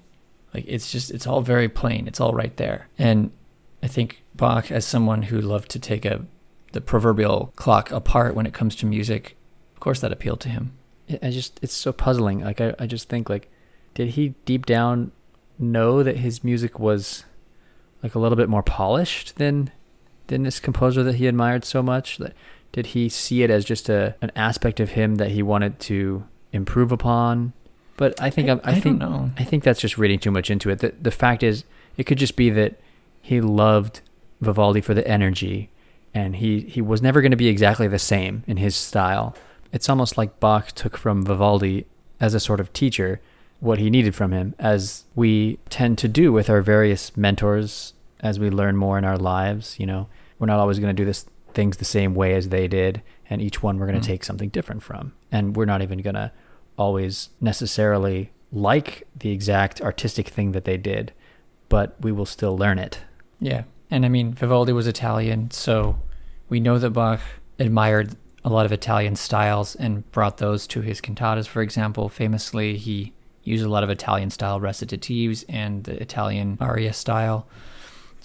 Like 0.54 0.66
it's 0.68 0.92
just 0.92 1.10
it's 1.10 1.26
all 1.26 1.40
very 1.40 1.70
plain. 1.70 2.06
It's 2.06 2.20
all 2.20 2.34
right 2.34 2.56
there. 2.58 2.90
And 3.00 3.32
I 3.82 3.88
think 3.88 4.24
Bach 4.36 4.70
as 4.72 4.86
someone 4.86 5.24
who 5.24 5.40
loved 5.40 5.72
to 5.72 5.80
take 5.80 6.04
a 6.04 6.26
the 6.74 6.82
proverbial 6.82 7.54
clock 7.56 7.90
apart 7.92 8.36
when 8.36 8.46
it 8.46 8.54
comes 8.54 8.76
to 8.76 8.86
music, 8.86 9.38
of 9.74 9.80
course 9.80 10.02
that 10.02 10.12
appealed 10.12 10.42
to 10.42 10.50
him. 10.50 10.74
I 11.24 11.30
just 11.30 11.62
it's 11.62 11.74
so 11.74 11.94
puzzling. 11.94 12.42
Like 12.42 12.60
I, 12.60 12.76
I 12.78 12.88
just 12.88 13.08
think 13.08 13.30
like 13.30 13.50
did 13.94 14.10
he 14.10 14.36
deep 14.44 14.66
down 14.66 15.14
know 15.58 16.04
that 16.04 16.18
his 16.18 16.44
music 16.44 16.78
was 16.78 17.24
like 18.06 18.14
a 18.14 18.20
little 18.20 18.36
bit 18.36 18.48
more 18.48 18.62
polished 18.62 19.38
than 19.38 19.72
than 20.28 20.44
this 20.44 20.60
composer 20.60 21.02
that 21.02 21.16
he 21.16 21.26
admired 21.26 21.66
so 21.66 21.82
much? 21.82 22.20
Did 22.72 22.88
he 22.88 23.10
see 23.10 23.42
it 23.42 23.50
as 23.50 23.66
just 23.66 23.90
a 23.90 24.16
an 24.22 24.32
aspect 24.36 24.80
of 24.80 24.92
him 24.92 25.16
that 25.16 25.32
he 25.32 25.42
wanted 25.42 25.80
to 25.82 26.24
improve 26.52 26.92
upon? 26.92 27.54
But 27.98 28.22
I 28.22 28.30
think 28.30 28.48
I, 28.48 28.54
I, 28.64 28.72
I 28.72 28.80
think. 28.80 29.02
I 29.02 29.44
think 29.44 29.64
that's 29.64 29.80
just 29.80 29.98
reading 29.98 30.20
too 30.20 30.30
much 30.30 30.52
into 30.52 30.70
it. 30.70 30.80
The 30.80 30.94
the 31.02 31.10
fact 31.10 31.42
is, 31.42 31.64
it 31.98 32.04
could 32.04 32.20
just 32.20 32.36
be 32.36 32.52
that 32.52 32.80
he 33.24 33.42
loved 33.42 34.02
Vivaldi 34.40 34.82
for 34.82 34.94
the 34.94 35.08
energy, 35.08 35.72
and 36.14 36.36
he 36.36 36.60
he 36.60 36.82
was 36.84 37.02
never 37.02 37.22
going 37.22 37.32
to 37.32 37.38
be 37.38 37.48
exactly 37.48 37.88
the 37.88 37.98
same 37.98 38.44
in 38.46 38.58
his 38.58 38.76
style. 38.76 39.36
It's 39.74 39.90
almost 39.90 40.16
like 40.16 40.40
Bach 40.40 40.74
took 40.74 40.96
from 40.96 41.26
Vivaldi 41.26 41.88
as 42.20 42.36
a 42.36 42.40
sort 42.40 42.60
of 42.60 42.72
teacher 42.72 43.20
what 43.62 43.80
he 43.80 43.90
needed 43.90 44.14
from 44.14 44.32
him, 44.32 44.54
as 44.60 45.06
we 45.16 45.58
tend 45.70 45.98
to 45.98 46.08
do 46.08 46.32
with 46.32 46.52
our 46.52 46.62
various 46.62 47.18
mentors 47.18 47.94
as 48.26 48.40
we 48.40 48.50
learn 48.50 48.76
more 48.76 48.98
in 48.98 49.06
our 49.06 49.18
lives. 49.18 49.80
You 49.80 49.86
know, 49.86 50.08
we're 50.40 50.48
not 50.48 50.60
always 50.60 50.80
going 50.80 50.96
to 50.96 51.02
do 51.02 51.06
this 51.06 51.26
things 51.54 51.78
the 51.78 51.86
same 51.86 52.14
way 52.16 52.34
as 52.34 52.50
they 52.50 52.68
did, 52.68 53.02
and 53.30 53.42
each 53.42 53.64
one 53.64 53.78
we're 53.78 53.86
going 53.88 54.02
to 54.02 54.06
Mm. 54.08 54.14
take 54.14 54.24
something 54.26 54.50
different 54.50 54.84
from, 54.84 55.14
and 55.32 55.56
we're 55.56 55.72
not 55.74 55.82
even 55.82 56.00
going 56.00 56.16
to 56.16 56.32
always 56.78 57.30
necessarily 57.40 58.32
like 58.52 59.08
the 59.18 59.32
exact 59.32 59.82
artistic 59.82 60.28
thing 60.28 60.52
that 60.52 60.66
they 60.66 60.78
did, 60.78 61.14
but 61.70 61.96
we 62.02 62.12
will 62.12 62.26
still 62.26 62.58
learn 62.58 62.78
it. 62.78 63.00
Yeah. 63.40 63.64
And 63.90 64.06
I 64.06 64.10
mean, 64.10 64.34
Vivaldi 64.34 64.74
was 64.74 64.88
Italian, 64.88 65.52
so 65.52 65.98
we 66.50 66.60
know 66.60 66.78
that 66.80 66.90
Bach 66.92 67.22
admired 67.60 68.16
a 68.44 68.50
lot 68.50 68.66
of 68.66 68.72
Italian 68.72 69.16
styles 69.16 69.76
and 69.76 70.10
brought 70.12 70.38
those 70.38 70.68
to 70.68 70.82
his 70.82 71.00
cantatas, 71.02 71.48
for 71.48 71.62
example. 71.62 72.10
Famously, 72.10 72.78
he 72.78 73.14
used 73.44 73.64
a 73.64 73.70
lot 73.70 73.84
of 73.84 73.90
Italian 73.90 74.30
style 74.30 74.60
recitatives 74.60 75.46
and 75.48 75.84
the 75.86 76.02
Italian 76.02 76.58
aria 76.60 76.92
style. 76.94 77.48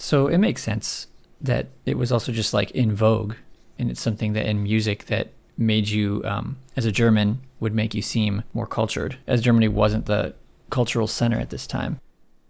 So 0.01 0.27
it 0.27 0.39
makes 0.39 0.63
sense 0.63 1.07
that 1.39 1.67
it 1.85 1.95
was 1.97 2.11
also 2.11 2.31
just 2.31 2.53
like 2.53 2.71
in 2.71 2.93
vogue. 2.95 3.35
And 3.77 3.89
it's 3.91 4.01
something 4.01 4.33
that 4.33 4.47
in 4.47 4.63
music 4.63 5.05
that 5.05 5.31
made 5.57 5.87
you, 5.89 6.21
um, 6.25 6.57
as 6.75 6.85
a 6.85 6.91
German, 6.91 7.41
would 7.59 7.73
make 7.73 7.93
you 7.93 8.01
seem 8.01 8.43
more 8.53 8.65
cultured, 8.65 9.17
as 9.27 9.41
Germany 9.41 9.67
wasn't 9.67 10.07
the 10.07 10.33
cultural 10.71 11.05
center 11.07 11.39
at 11.39 11.51
this 11.51 11.67
time. 11.67 11.99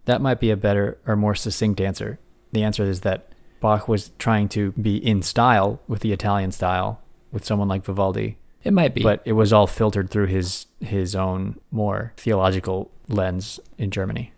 That 0.06 0.22
might 0.22 0.40
be 0.40 0.50
a 0.50 0.56
better 0.56 0.98
or 1.06 1.14
more 1.14 1.34
succinct 1.34 1.80
answer. 1.80 2.18
The 2.52 2.62
answer 2.64 2.84
is 2.84 3.00
that 3.02 3.28
Bach 3.60 3.86
was 3.86 4.10
trying 4.18 4.48
to 4.50 4.72
be 4.72 4.96
in 4.96 5.22
style 5.22 5.80
with 5.86 6.00
the 6.00 6.12
Italian 6.12 6.52
style 6.52 7.00
with 7.32 7.44
someone 7.44 7.68
like 7.68 7.84
Vivaldi, 7.84 8.36
It 8.64 8.72
might 8.72 8.94
be. 8.94 9.02
but 9.02 9.22
it 9.24 9.32
was 9.32 9.52
all 9.52 9.66
filtered 9.66 10.08
through 10.10 10.26
his 10.26 10.66
his 10.80 11.14
own 11.14 11.58
more 11.70 12.12
theological 12.16 12.90
lens 13.08 13.60
in 13.78 13.90
Germany. 13.90 14.32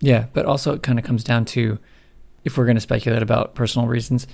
Yeah, 0.00 0.26
but 0.32 0.46
also 0.46 0.74
it 0.74 0.82
kind 0.82 0.98
of 0.98 1.04
comes 1.04 1.24
down 1.24 1.44
to 1.46 1.78
if 2.44 2.56
we're 2.56 2.64
going 2.64 2.76
to 2.76 2.80
speculate 2.80 3.22
about 3.22 3.54
personal 3.54 3.88
reasons, 3.88 4.26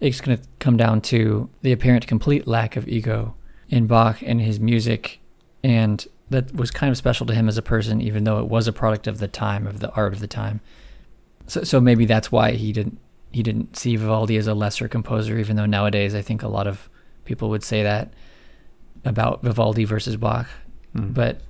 it's 0.00 0.20
going 0.20 0.36
to 0.36 0.44
come 0.58 0.76
down 0.76 1.00
to 1.02 1.48
the 1.62 1.72
apparent 1.72 2.06
complete 2.06 2.46
lack 2.46 2.76
of 2.76 2.88
ego 2.88 3.34
in 3.68 3.86
Bach 3.86 4.22
and 4.22 4.40
his 4.40 4.60
music. 4.60 5.20
And 5.62 6.06
that 6.30 6.54
was 6.54 6.70
kind 6.70 6.90
of 6.90 6.96
special 6.96 7.26
to 7.26 7.34
him 7.34 7.48
as 7.48 7.56
a 7.56 7.62
person, 7.62 8.00
even 8.00 8.24
though 8.24 8.38
it 8.38 8.46
was 8.46 8.66
a 8.66 8.72
product 8.72 9.06
of 9.06 9.18
the 9.18 9.28
time, 9.28 9.66
of 9.66 9.80
the 9.80 9.90
art 9.92 10.12
of 10.12 10.20
the 10.20 10.26
time. 10.26 10.60
So, 11.46 11.62
so 11.62 11.80
maybe 11.80 12.06
that's 12.06 12.32
why 12.32 12.52
he 12.52 12.72
didn't 12.72 12.98
he 13.30 13.42
didn't 13.42 13.76
see 13.76 13.96
Vivaldi 13.96 14.36
as 14.36 14.46
a 14.46 14.54
lesser 14.54 14.86
composer, 14.86 15.38
even 15.38 15.56
though 15.56 15.66
nowadays 15.66 16.14
I 16.14 16.22
think 16.22 16.42
a 16.42 16.48
lot 16.48 16.68
of 16.68 16.88
people 17.24 17.50
would 17.50 17.64
say 17.64 17.82
that 17.82 18.12
about 19.04 19.42
Vivaldi 19.42 19.84
versus 19.84 20.16
Bach 20.16 20.48
Mm. 20.94 21.14
but 21.14 21.40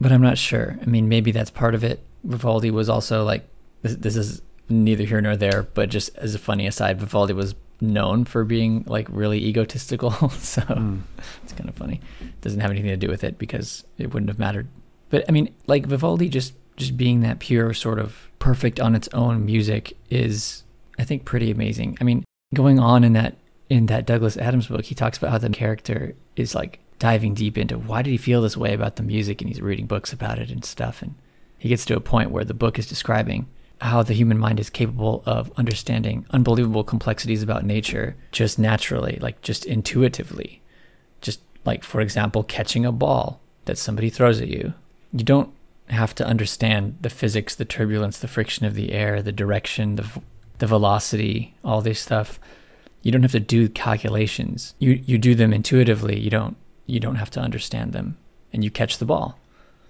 but 0.00 0.12
I'm 0.12 0.22
not 0.22 0.36
sure. 0.36 0.78
I 0.82 0.84
mean, 0.84 1.08
maybe 1.08 1.30
that's 1.30 1.50
part 1.50 1.74
of 1.74 1.82
it. 1.82 2.00
Vivaldi 2.24 2.70
was 2.70 2.88
also 2.90 3.24
like 3.24 3.48
this, 3.82 3.94
this 3.94 4.16
is 4.16 4.42
neither 4.68 5.04
here 5.04 5.20
nor 5.20 5.36
there, 5.36 5.62
but 5.74 5.88
just 5.90 6.16
as 6.16 6.34
a 6.34 6.38
funny 6.38 6.66
aside, 6.66 6.98
Vivaldi 7.00 7.32
was 7.32 7.54
known 7.80 8.24
for 8.24 8.44
being 8.44 8.84
like 8.86 9.06
really 9.10 9.44
egotistical, 9.44 10.10
so 10.30 10.62
Mm. 10.62 11.02
it's 11.44 11.52
kind 11.52 11.68
of 11.68 11.74
funny. 11.74 12.00
Doesn't 12.40 12.60
have 12.60 12.70
anything 12.70 12.90
to 12.90 12.96
do 12.96 13.08
with 13.08 13.22
it 13.24 13.38
because 13.38 13.84
it 13.98 14.12
wouldn't 14.14 14.30
have 14.30 14.38
mattered. 14.38 14.68
But 15.10 15.24
I 15.28 15.32
mean, 15.32 15.54
like 15.66 15.86
Vivaldi 15.86 16.28
just 16.28 16.54
just 16.76 16.96
being 16.96 17.20
that 17.20 17.38
pure 17.38 17.72
sort 17.72 17.98
of 17.98 18.28
perfect 18.38 18.80
on 18.80 18.94
its 18.94 19.08
own 19.14 19.44
music 19.46 19.96
is 20.10 20.62
I 20.98 21.04
think 21.04 21.24
pretty 21.24 21.50
amazing. 21.50 21.96
I 22.00 22.04
mean, 22.04 22.24
going 22.54 22.78
on 22.78 23.04
in 23.04 23.12
that 23.14 23.36
in 23.68 23.86
that 23.86 24.06
Douglas 24.06 24.36
Adams 24.36 24.66
book, 24.68 24.84
he 24.84 24.94
talks 24.94 25.18
about 25.18 25.30
how 25.30 25.38
the 25.38 25.50
character 25.50 26.14
is 26.36 26.54
like 26.54 26.80
diving 26.98 27.34
deep 27.34 27.58
into 27.58 27.76
why 27.78 28.00
did 28.02 28.10
he 28.10 28.16
feel 28.16 28.40
this 28.40 28.56
way 28.56 28.72
about 28.72 28.96
the 28.96 29.02
music 29.02 29.40
and 29.42 29.48
he's 29.50 29.60
reading 29.60 29.86
books 29.86 30.12
about 30.14 30.38
it 30.38 30.50
and 30.50 30.64
stuff 30.64 31.02
and 31.02 31.14
he 31.58 31.68
gets 31.68 31.84
to 31.84 31.94
a 31.96 32.00
point 32.00 32.30
where 32.30 32.44
the 32.44 32.54
book 32.54 32.78
is 32.78 32.86
describing 32.88 33.46
how 33.80 34.02
the 34.02 34.14
human 34.14 34.38
mind 34.38 34.58
is 34.58 34.70
capable 34.70 35.22
of 35.26 35.52
understanding 35.56 36.24
unbelievable 36.30 36.84
complexities 36.84 37.42
about 37.42 37.64
nature 37.64 38.16
just 38.32 38.58
naturally, 38.58 39.18
like 39.20 39.40
just 39.42 39.64
intuitively. 39.66 40.62
Just 41.20 41.40
like, 41.64 41.84
for 41.84 42.00
example, 42.00 42.42
catching 42.42 42.86
a 42.86 42.92
ball 42.92 43.40
that 43.66 43.76
somebody 43.76 44.08
throws 44.08 44.40
at 44.40 44.48
you. 44.48 44.72
You 45.12 45.24
don't 45.24 45.52
have 45.88 46.14
to 46.16 46.26
understand 46.26 46.96
the 47.00 47.10
physics, 47.10 47.54
the 47.54 47.64
turbulence, 47.64 48.18
the 48.18 48.28
friction 48.28 48.66
of 48.66 48.74
the 48.74 48.92
air, 48.92 49.22
the 49.22 49.32
direction, 49.32 49.96
the, 49.96 50.08
the 50.58 50.66
velocity, 50.66 51.54
all 51.62 51.80
this 51.80 52.00
stuff. 52.00 52.40
You 53.02 53.12
don't 53.12 53.22
have 53.22 53.32
to 53.32 53.40
do 53.40 53.68
calculations. 53.68 54.74
You, 54.78 55.02
you 55.04 55.18
do 55.18 55.34
them 55.34 55.52
intuitively. 55.52 56.18
You 56.18 56.30
don't, 56.30 56.56
you 56.86 56.98
don't 56.98 57.16
have 57.16 57.30
to 57.32 57.40
understand 57.40 57.92
them 57.92 58.16
and 58.52 58.64
you 58.64 58.70
catch 58.70 58.98
the 58.98 59.04
ball. 59.04 59.38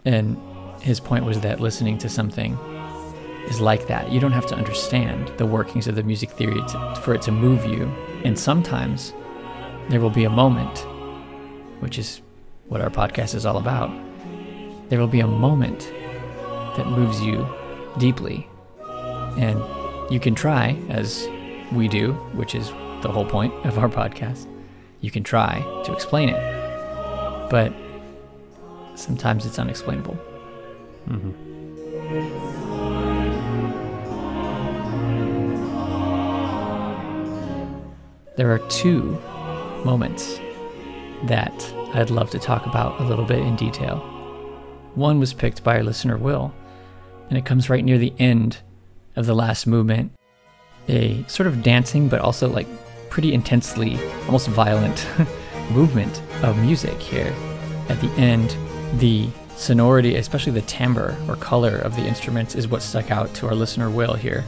And 0.05 0.39
his 0.81 1.01
point 1.01 1.25
was 1.25 1.41
that 1.41 1.61
listening 1.61 1.99
to 1.99 2.09
something 2.09 2.59
is 3.47 3.61
like 3.61 3.87
that. 3.87 4.11
You 4.11 4.21
don't 4.21 4.33
have 4.33 4.47
to 4.47 4.55
understand 4.55 5.33
the 5.37 5.47
workings 5.47 5.87
of 5.87 5.95
the 5.95 6.03
music 6.03 6.31
theory 6.31 6.61
to, 6.61 7.01
for 7.03 7.15
it 7.15 7.23
to 7.23 7.33
move 7.33 7.65
you. 7.65 7.85
And 8.25 8.39
sometimes 8.39 9.13
there 9.89 10.01
will 10.01 10.11
be 10.11 10.25
a 10.25 10.31
moment, 10.31 10.79
which 11.81 11.99
is 11.99 12.21
what 12.69 12.81
our 12.81 12.91
podcast 12.91 13.35
is 13.35 13.47
all 13.47 13.59
about. 13.59 13.91
There 14.89 14.99
will 14.99 15.07
be 15.07 15.21
a 15.21 15.27
moment 15.27 15.93
that 16.77 16.87
moves 16.87 17.21
you 17.21 17.47
deeply. 17.99 18.47
And 19.39 19.63
you 20.11 20.21
can 20.21 20.35
try, 20.35 20.79
as 20.89 21.29
we 21.73 21.89
do, 21.89 22.13
which 22.35 22.55
is 22.55 22.69
the 23.03 23.11
whole 23.13 23.27
point 23.27 23.53
of 23.67 23.79
our 23.79 23.89
podcast. 23.89 24.47
You 25.01 25.11
can 25.11 25.23
try 25.23 25.61
to 25.85 25.93
explain 25.93 26.29
it. 26.29 27.51
But 27.51 27.73
sometimes 28.95 29.47
it's 29.47 29.59
unexplainable. 29.59 30.15
hmm 31.07 31.56
There 38.37 38.53
are 38.53 38.59
two 38.69 39.13
moments 39.83 40.39
that 41.25 41.75
I'd 41.95 42.11
love 42.11 42.29
to 42.31 42.39
talk 42.39 42.67
about 42.67 43.01
a 43.01 43.05
little 43.05 43.25
bit 43.25 43.39
in 43.39 43.57
detail. 43.57 44.01
One 44.95 45.19
was 45.19 45.33
picked 45.33 45.65
by 45.65 45.77
our 45.77 45.83
listener 45.83 46.19
Will, 46.19 46.53
and 47.31 47.39
it 47.39 47.47
comes 47.47 47.71
right 47.71 47.83
near 47.83 47.97
the 47.97 48.13
end 48.19 48.59
of 49.17 49.25
the 49.25 49.35
last 49.35 49.67
movement. 49.67 50.13
A 50.87 51.25
sort 51.29 51.47
of 51.47 51.63
dancing, 51.63 52.09
but 52.09 52.21
also 52.21 52.47
like 52.47 52.67
pretty 53.09 53.33
intensely, 53.33 53.99
almost 54.27 54.49
violent 54.49 55.09
movement 55.71 56.21
of 56.43 56.59
music 56.59 57.01
here. 57.01 57.35
At 57.89 57.99
the 58.03 58.11
end, 58.19 58.55
the 59.01 59.31
sonority, 59.57 60.17
especially 60.17 60.53
the 60.53 60.61
timbre 60.63 61.17
or 61.27 61.37
color 61.37 61.79
of 61.79 61.97
the 61.97 62.03
instruments, 62.03 62.55
is 62.55 62.69
what 62.69 62.83
stuck 62.83 63.11
out 63.11 63.33
to 63.37 63.47
our 63.47 63.55
listener 63.55 63.89
Will 63.89 64.13
here. 64.13 64.45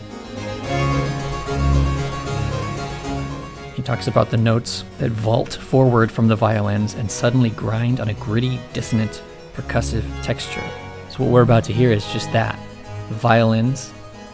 Talks 3.88 4.06
about 4.06 4.28
the 4.28 4.36
notes 4.36 4.84
that 4.98 5.10
vault 5.10 5.54
forward 5.54 6.12
from 6.12 6.28
the 6.28 6.36
violins 6.36 6.92
and 6.92 7.10
suddenly 7.10 7.48
grind 7.48 8.00
on 8.00 8.10
a 8.10 8.12
gritty, 8.12 8.60
dissonant, 8.74 9.22
percussive 9.54 10.04
texture. 10.22 10.62
So, 11.08 11.24
what 11.24 11.30
we're 11.30 11.40
about 11.40 11.64
to 11.64 11.72
hear 11.72 11.90
is 11.90 12.06
just 12.12 12.30
that 12.32 12.58
violins 13.08 13.90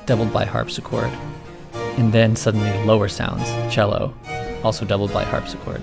doubled 0.07 0.33
by 0.33 0.45
harpsichord, 0.45 1.13
and 1.73 2.13
then 2.13 2.35
suddenly 2.35 2.69
lower 2.85 3.07
sounds, 3.07 3.45
cello, 3.73 4.13
also 4.65 4.85
doubled 4.85 5.13
by 5.13 5.23
harpsichord. 5.23 5.83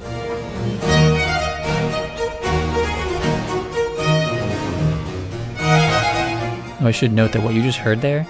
Oh, 6.78 6.88
I 6.88 6.92
should 6.92 7.14
note 7.14 7.32
that 7.32 7.42
what 7.42 7.54
you 7.54 7.62
just 7.62 7.78
heard 7.78 8.02
there, 8.02 8.26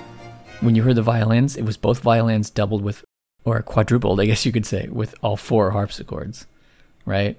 when 0.60 0.76
you 0.76 0.84
heard 0.84 0.98
the 0.98 1.02
violins, 1.02 1.56
it 1.58 1.64
was 1.64 1.78
both 1.78 1.98
violins 1.98 2.52
doubled 2.52 2.84
with 2.84 3.04
or 3.44 3.62
quadrupled, 3.62 4.20
I 4.20 4.26
guess 4.26 4.46
you 4.46 4.52
could 4.52 4.66
say, 4.66 4.88
with 4.90 5.16
all 5.22 5.38
four 5.38 5.72
harpsichords, 5.72 6.46
right? 7.06 7.38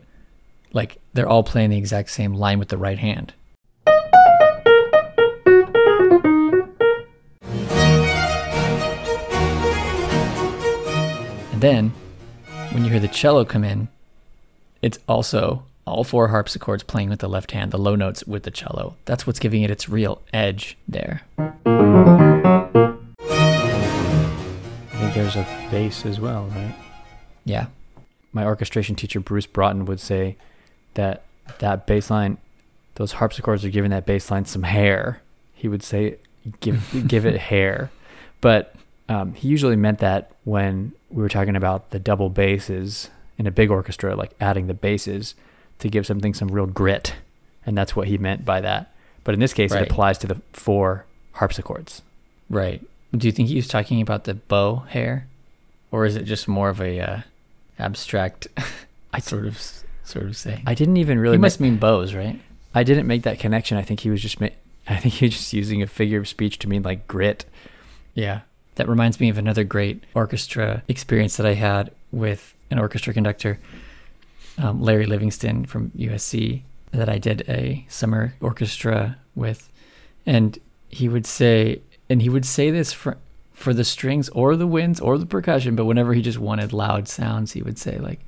Like 0.73 0.99
they're 1.13 1.29
all 1.29 1.43
playing 1.43 1.71
the 1.71 1.79
exact 1.79 2.11
same 2.11 2.35
line 2.35 2.59
with 2.59 2.69
the 2.69 2.79
right 2.79 2.99
hand. 2.99 3.35
And 11.53 11.61
then 11.61 11.93
when 12.73 12.85
you 12.85 12.91
hear 12.91 13.01
the 13.01 13.09
cello 13.09 13.45
come 13.45 13.65
in, 13.65 13.89
it's 14.81 14.99
also 15.07 15.65
all 15.87 16.05
four 16.05 16.29
harpsichords 16.29 16.83
playing 16.83 17.11
with 17.11 17.21
the 17.21 17.29
left 17.29 17.53
hand, 17.53 17.71
the 17.71 17.79
low 17.79 17.95
notes 17.95 18.25
with 18.25 18.45
the 18.45 18.51
cello. 18.51 18.97
That's 19.05 19.27
what's 19.27 19.39
giving 19.39 19.63
it 19.63 19.71
its 19.71 19.89
real 19.89 20.23
edge 20.33 20.77
there. 20.89 21.23
Think 25.13 25.25
there's 25.33 25.37
a 25.37 25.69
bass 25.71 26.07
as 26.07 26.19
well, 26.21 26.47
right? 26.55 26.75
Yeah. 27.45 27.67
My 28.33 28.47
orchestration 28.47 28.95
teacher 28.97 29.21
Bruce 29.21 29.45
Broughton 29.47 29.85
would 29.85 30.01
say 30.01 30.37
that 30.95 31.25
that 31.59 31.87
bass 31.87 32.09
line, 32.11 32.39
those 32.95 33.13
harpsichords 33.13 33.63
are 33.65 33.69
giving 33.69 33.91
that 33.91 34.07
bass 34.07 34.31
line 34.31 34.47
some 34.47 34.63
hair. 34.63 35.21
He 35.53 35.69
would 35.69 35.83
say, 35.83 36.17
"Give 36.61 37.05
give 37.07 37.27
it 37.27 37.37
hair," 37.37 37.91
but 38.41 38.75
um, 39.11 39.35
he 39.35 39.49
usually 39.49 39.77
meant 39.77 39.99
that 39.99 40.31
when 40.45 40.93
we 41.11 41.23
were 41.23 41.29
talking 41.29 41.57
about 41.57 41.91
the 41.91 41.99
double 41.99 42.31
basses 42.31 43.11
in 43.37 43.47
a 43.47 43.51
big 43.51 43.71
orchestra, 43.71 44.17
like 44.17 44.33
adding 44.41 44.67
the 44.67 44.75
basses 44.75 45.35
to 45.81 45.89
give 45.89 46.07
something 46.07 46.33
some 46.33 46.49
real 46.49 46.67
grit, 46.67 47.17
and 47.67 47.77
that's 47.77 47.95
what 47.95 48.09
he 48.09 48.17
meant 48.17 48.47
by 48.47 48.63
that. 48.63 48.95
But 49.25 49.35
in 49.35 49.41
this 49.41 49.53
case, 49.53 49.73
Right. 49.73 49.83
it 49.83 49.91
applies 49.91 50.17
to 50.19 50.27
the 50.27 50.41
four 50.55 51.05
harpsichords. 51.33 52.01
Right. 52.49 52.83
Do 53.17 53.29
you 53.29 53.33
think 53.33 53.49
he 53.49 53.57
was 53.57 53.69
talking 53.69 54.01
about 54.01 54.25
the 54.25 54.35
bow 54.35 54.85
hair, 54.89 55.27
or 55.91 56.07
is 56.07 56.17
it 56.17 56.25
just 56.25 56.49
more 56.49 56.71
of 56.71 56.81
a 56.81 57.01
uh, 57.01 57.21
abstract 57.79 58.49
I 59.13 59.19
sort 59.21 59.47
of 59.47 59.61
sort 60.05 60.27
of 60.27 60.37
say? 60.37 60.63
I 60.67 60.75
didn't 60.75 60.97
even 60.97 61.19
really. 61.19 61.35
he 61.35 61.39
ma- 61.39 61.47
must 61.47 61.61
mean 61.61 61.77
bows, 61.77 62.15
right? 62.15 62.41
I 62.75 62.85
didn't 62.85 63.07
make 63.07 63.23
that 63.25 63.39
connection. 63.39 63.77
I 63.77 63.83
think 63.83 64.01
he 64.01 64.11
was 64.11 64.23
just. 64.23 64.41
Ma- 64.41 64.49
I 64.89 64.97
think 64.97 65.15
he 65.15 65.27
was 65.27 65.35
just 65.35 65.53
using 65.53 65.83
a 65.83 65.87
figure 65.87 66.19
of 66.19 66.27
speech 66.27 66.59
to 66.61 66.69
mean 66.69 66.83
like 66.83 67.07
grit. 67.07 67.45
Yeah. 68.15 68.41
That 68.77 68.89
reminds 68.89 69.21
me 69.21 69.29
of 69.29 69.37
another 69.39 69.65
great 69.65 70.03
orchestra 70.15 70.83
experience 70.89 71.37
that 71.37 71.47
I 71.47 71.55
had 71.55 71.93
with 72.11 72.55
an 72.71 72.79
orchestra 72.79 73.13
conductor, 73.13 73.61
um, 74.59 74.81
Larry 74.83 75.05
Livingston 75.07 75.67
from 75.67 75.91
USC, 75.91 76.63
that 76.91 77.09
I 77.09 77.19
did 77.19 77.45
a 77.49 77.85
summer 77.89 78.35
orchestra 78.41 79.19
with. 79.35 79.71
And 80.25 80.59
he 80.89 81.09
would 81.09 81.27
say, 81.27 81.83
and 82.13 82.21
he 82.21 82.29
would 82.29 82.45
say 82.45 82.71
this 82.71 82.93
for, 82.93 83.17
for 83.55 83.73
the 83.73 83.85
strings 83.85 84.29
or 84.29 84.55
the 84.55 84.67
winds 84.67 85.01
or 85.01 85.17
the 85.17 85.25
percussion, 85.25 85.75
but 85.75 85.87
whenever 85.87 86.13
he 86.13 86.21
just 86.21 86.39
wanted 86.39 86.75
loud 86.75 87.09
sounds, 87.09 87.53
he 87.53 87.63
would 87.63 87.79
say, 87.79 87.97
like, 87.97 88.21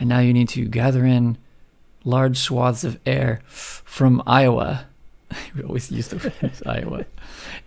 and 0.00 0.08
now 0.08 0.18
you 0.18 0.32
need 0.32 0.48
to 0.48 0.64
gather 0.64 1.06
in 1.06 1.38
large 2.02 2.36
swaths 2.36 2.82
of 2.82 2.98
air 3.06 3.40
from 3.46 4.20
Iowa. 4.26 4.86
we 5.54 5.62
always 5.62 5.92
used 5.92 6.10
the 6.10 6.18
phrase 6.18 6.60
Iowa. 6.66 7.06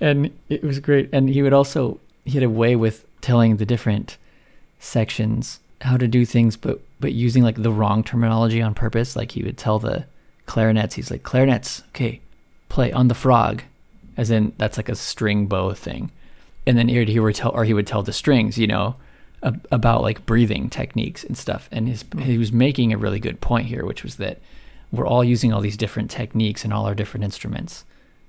And 0.02 0.38
it 0.50 0.66
was 0.66 0.82
great. 0.82 1.10
And 1.14 1.30
he 1.30 1.42
would 1.42 1.54
also, 1.54 1.98
he 2.26 2.32
had 2.32 2.44
a 2.44 2.50
way 2.50 2.76
with 2.76 3.06
telling 3.22 3.56
the 3.56 3.66
different 3.66 4.18
sections 4.80 5.62
how 5.80 5.96
to 5.96 6.10
do 6.10 6.26
things, 6.26 6.58
but, 6.58 6.82
but 7.00 7.14
using 7.14 7.42
like 7.42 7.64
the 7.64 7.72
wrong 7.72 8.04
terminology 8.04 8.62
on 8.62 8.74
purpose. 8.74 9.16
Like 9.16 9.32
he 9.32 9.44
would 9.44 9.58
tell 9.58 9.80
the 9.80 10.08
clarinets, 10.46 10.96
he's 10.96 11.10
like, 11.10 11.24
clarinets, 11.24 11.84
okay, 11.90 12.20
play 12.68 12.92
on 12.92 13.08
the 13.08 13.16
frog. 13.16 13.64
As 14.18 14.32
in, 14.32 14.54
that's 14.58 14.78
like 14.78 14.90
a 14.90 14.96
string 14.96 15.48
bow 15.48 15.74
thing. 15.74 16.12
And 16.66 16.78
then 16.78 16.88
he 16.88 17.20
would, 17.20 17.36
tell, 17.36 17.52
or 17.52 17.66
he 17.66 17.74
would 17.74 17.88
tell 17.88 18.04
the 18.04 18.14
strings, 18.14 18.58
you 18.58 18.68
know, 18.68 18.96
about 19.42 20.02
like 20.02 20.26
breathing 20.26 20.70
techniques 20.70 21.24
and 21.24 21.38
stuff. 21.38 21.68
And 21.72 21.88
his, 21.88 22.04
hmm. 22.04 22.20
he 22.20 22.38
was 22.38 22.52
making 22.52 22.94
a 22.94 22.98
really 22.98 23.20
good 23.20 23.42
point 23.42 23.68
here, 23.68 23.86
which 23.86 24.04
was 24.04 24.16
that 24.18 24.40
we're 24.92 25.08
all 25.08 25.24
using 25.24 25.52
all 25.52 25.62
these 25.62 25.78
different 25.78 26.12
techniques 26.12 26.64
and 26.64 26.74
all 26.74 26.86
our 26.86 26.96
different 26.96 27.24
instruments 27.24 27.84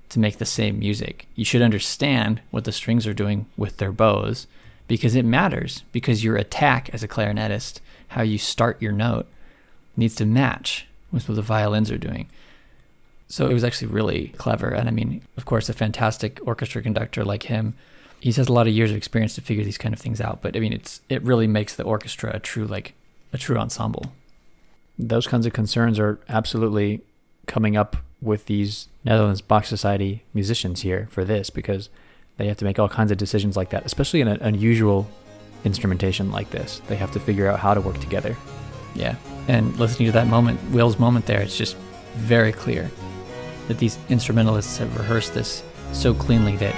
to 0.09 0.19
make 0.19 0.37
the 0.37 0.45
same 0.45 0.79
music. 0.79 1.27
You 1.35 1.45
should 1.45 1.61
understand 1.61 2.41
what 2.51 2.63
the 2.63 2.71
strings 2.71 3.07
are 3.07 3.13
doing 3.13 3.45
with 3.55 3.77
their 3.77 3.91
bows 3.91 4.47
because 4.87 5.15
it 5.15 5.25
matters 5.25 5.83
because 5.91 6.23
your 6.23 6.35
attack 6.35 6.89
as 6.93 7.03
a 7.03 7.07
clarinetist, 7.07 7.79
how 8.09 8.21
you 8.21 8.37
start 8.37 8.81
your 8.81 8.91
note 8.91 9.27
needs 9.97 10.15
to 10.15 10.25
match 10.25 10.87
with 11.11 11.27
what 11.29 11.35
the 11.35 11.41
violins 11.41 11.91
are 11.91 11.97
doing. 11.97 12.27
So 13.27 13.47
it 13.47 13.53
was 13.53 13.63
actually 13.63 13.87
really 13.87 14.29
clever 14.37 14.69
and 14.69 14.87
I 14.87 14.91
mean, 14.91 15.21
of 15.37 15.45
course, 15.45 15.69
a 15.69 15.73
fantastic 15.73 16.39
orchestra 16.45 16.81
conductor 16.81 17.25
like 17.25 17.43
him 17.43 17.75
he 18.25 18.31
has 18.31 18.47
a 18.47 18.53
lot 18.53 18.67
of 18.67 18.73
years 18.73 18.89
of 18.89 18.97
experience 18.97 19.35
to 19.35 19.41
figure 19.41 19.63
these 19.63 19.77
kind 19.77 19.93
of 19.93 19.99
things 19.99 20.19
out, 20.19 20.41
but 20.41 20.57
I 20.57 20.59
mean, 20.59 20.73
it's 20.73 20.99
it 21.09 21.21
really 21.21 21.45
makes 21.45 21.75
the 21.75 21.83
orchestra 21.83 22.35
a 22.35 22.39
true 22.39 22.65
like 22.65 22.95
a 23.33 23.37
true 23.37 23.55
ensemble. 23.55 24.13
Those 24.97 25.27
kinds 25.27 25.45
of 25.45 25.53
concerns 25.53 25.99
are 25.99 26.19
absolutely 26.27 27.01
coming 27.45 27.77
up 27.77 27.97
with 28.21 28.47
these 28.47 28.87
Netherlands 29.03 29.41
Bach 29.41 29.65
Society 29.65 30.23
musicians 30.33 30.81
here 30.81 31.07
for 31.11 31.23
this 31.23 31.51
because 31.51 31.89
they 32.37 32.47
have 32.47 32.57
to 32.57 32.65
make 32.65 32.79
all 32.79 32.89
kinds 32.89 33.11
of 33.11 33.19
decisions 33.19 33.55
like 33.55 33.69
that, 33.69 33.85
especially 33.85 34.21
in 34.21 34.27
an 34.27 34.41
unusual 34.41 35.07
instrumentation 35.63 36.31
like 36.31 36.49
this. 36.49 36.81
They 36.87 36.95
have 36.95 37.11
to 37.11 37.19
figure 37.19 37.47
out 37.47 37.59
how 37.59 37.75
to 37.75 37.81
work 37.81 37.99
together. 37.99 38.35
Yeah. 38.95 39.17
And 39.47 39.77
listening 39.77 40.07
to 40.07 40.13
that 40.13 40.25
moment, 40.25 40.59
Will's 40.71 40.97
moment 40.97 41.27
there, 41.27 41.41
it's 41.41 41.57
just 41.57 41.75
very 42.15 42.51
clear 42.51 42.89
that 43.67 43.77
these 43.77 43.97
instrumentalists 44.09 44.77
have 44.77 44.95
rehearsed 44.97 45.33
this 45.33 45.63
so 45.91 46.13
cleanly 46.13 46.55
that 46.57 46.75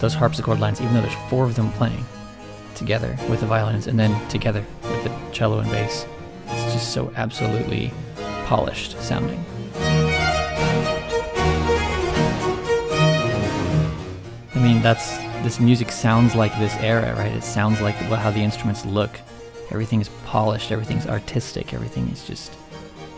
those 0.00 0.14
harpsichord 0.14 0.60
lines, 0.60 0.80
even 0.80 0.94
though 0.94 1.02
there's 1.02 1.28
four 1.28 1.44
of 1.44 1.54
them 1.54 1.70
playing 1.72 2.04
together 2.74 3.16
with 3.28 3.40
the 3.40 3.46
violins 3.46 3.86
and 3.86 3.98
then 3.98 4.28
together 4.28 4.64
with 4.82 5.04
the 5.04 5.32
cello 5.32 5.58
and 5.60 5.70
bass, 5.70 6.06
it's 6.46 6.72
just 6.72 6.92
so 6.92 7.12
absolutely 7.16 7.92
polished 8.46 9.00
sounding. 9.00 9.44
I 14.54 14.62
mean, 14.62 14.82
that's 14.82 15.18
this 15.42 15.60
music 15.60 15.90
sounds 15.90 16.34
like 16.34 16.56
this 16.58 16.74
era, 16.76 17.14
right? 17.16 17.32
It 17.32 17.44
sounds 17.44 17.80
like 17.80 17.94
how 17.94 18.30
the 18.30 18.40
instruments 18.40 18.84
look. 18.84 19.10
Everything 19.70 20.00
is 20.00 20.10
polished, 20.26 20.72
everything's 20.72 21.06
artistic, 21.06 21.72
everything 21.72 22.08
is 22.08 22.26
just 22.26 22.52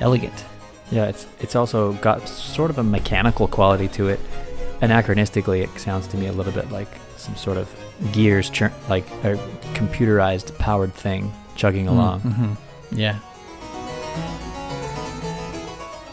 elegant. 0.01 0.45
Yeah, 0.93 1.07
it's 1.07 1.27
it's 1.41 1.57
also 1.57 1.95
got 1.95 2.29
sort 2.29 2.71
of 2.71 2.79
a 2.79 2.83
mechanical 2.85 3.49
quality 3.49 3.89
to 3.89 4.09
it. 4.09 4.21
Anachronistically, 4.81 5.63
it 5.65 5.81
sounds 5.81 6.07
to 6.09 6.17
me 6.17 6.27
a 6.27 6.33
little 6.33 6.53
bit 6.53 6.71
like 6.71 6.89
some 7.17 7.35
sort 7.37 7.57
of 7.57 7.69
gears, 8.13 8.51
like 8.89 9.09
a 9.25 9.37
computerized 9.75 10.57
powered 10.59 10.93
thing 10.95 11.33
chugging 11.57 11.89
along. 11.89 12.21
hmm 12.21 12.55
Yeah. 12.99 13.19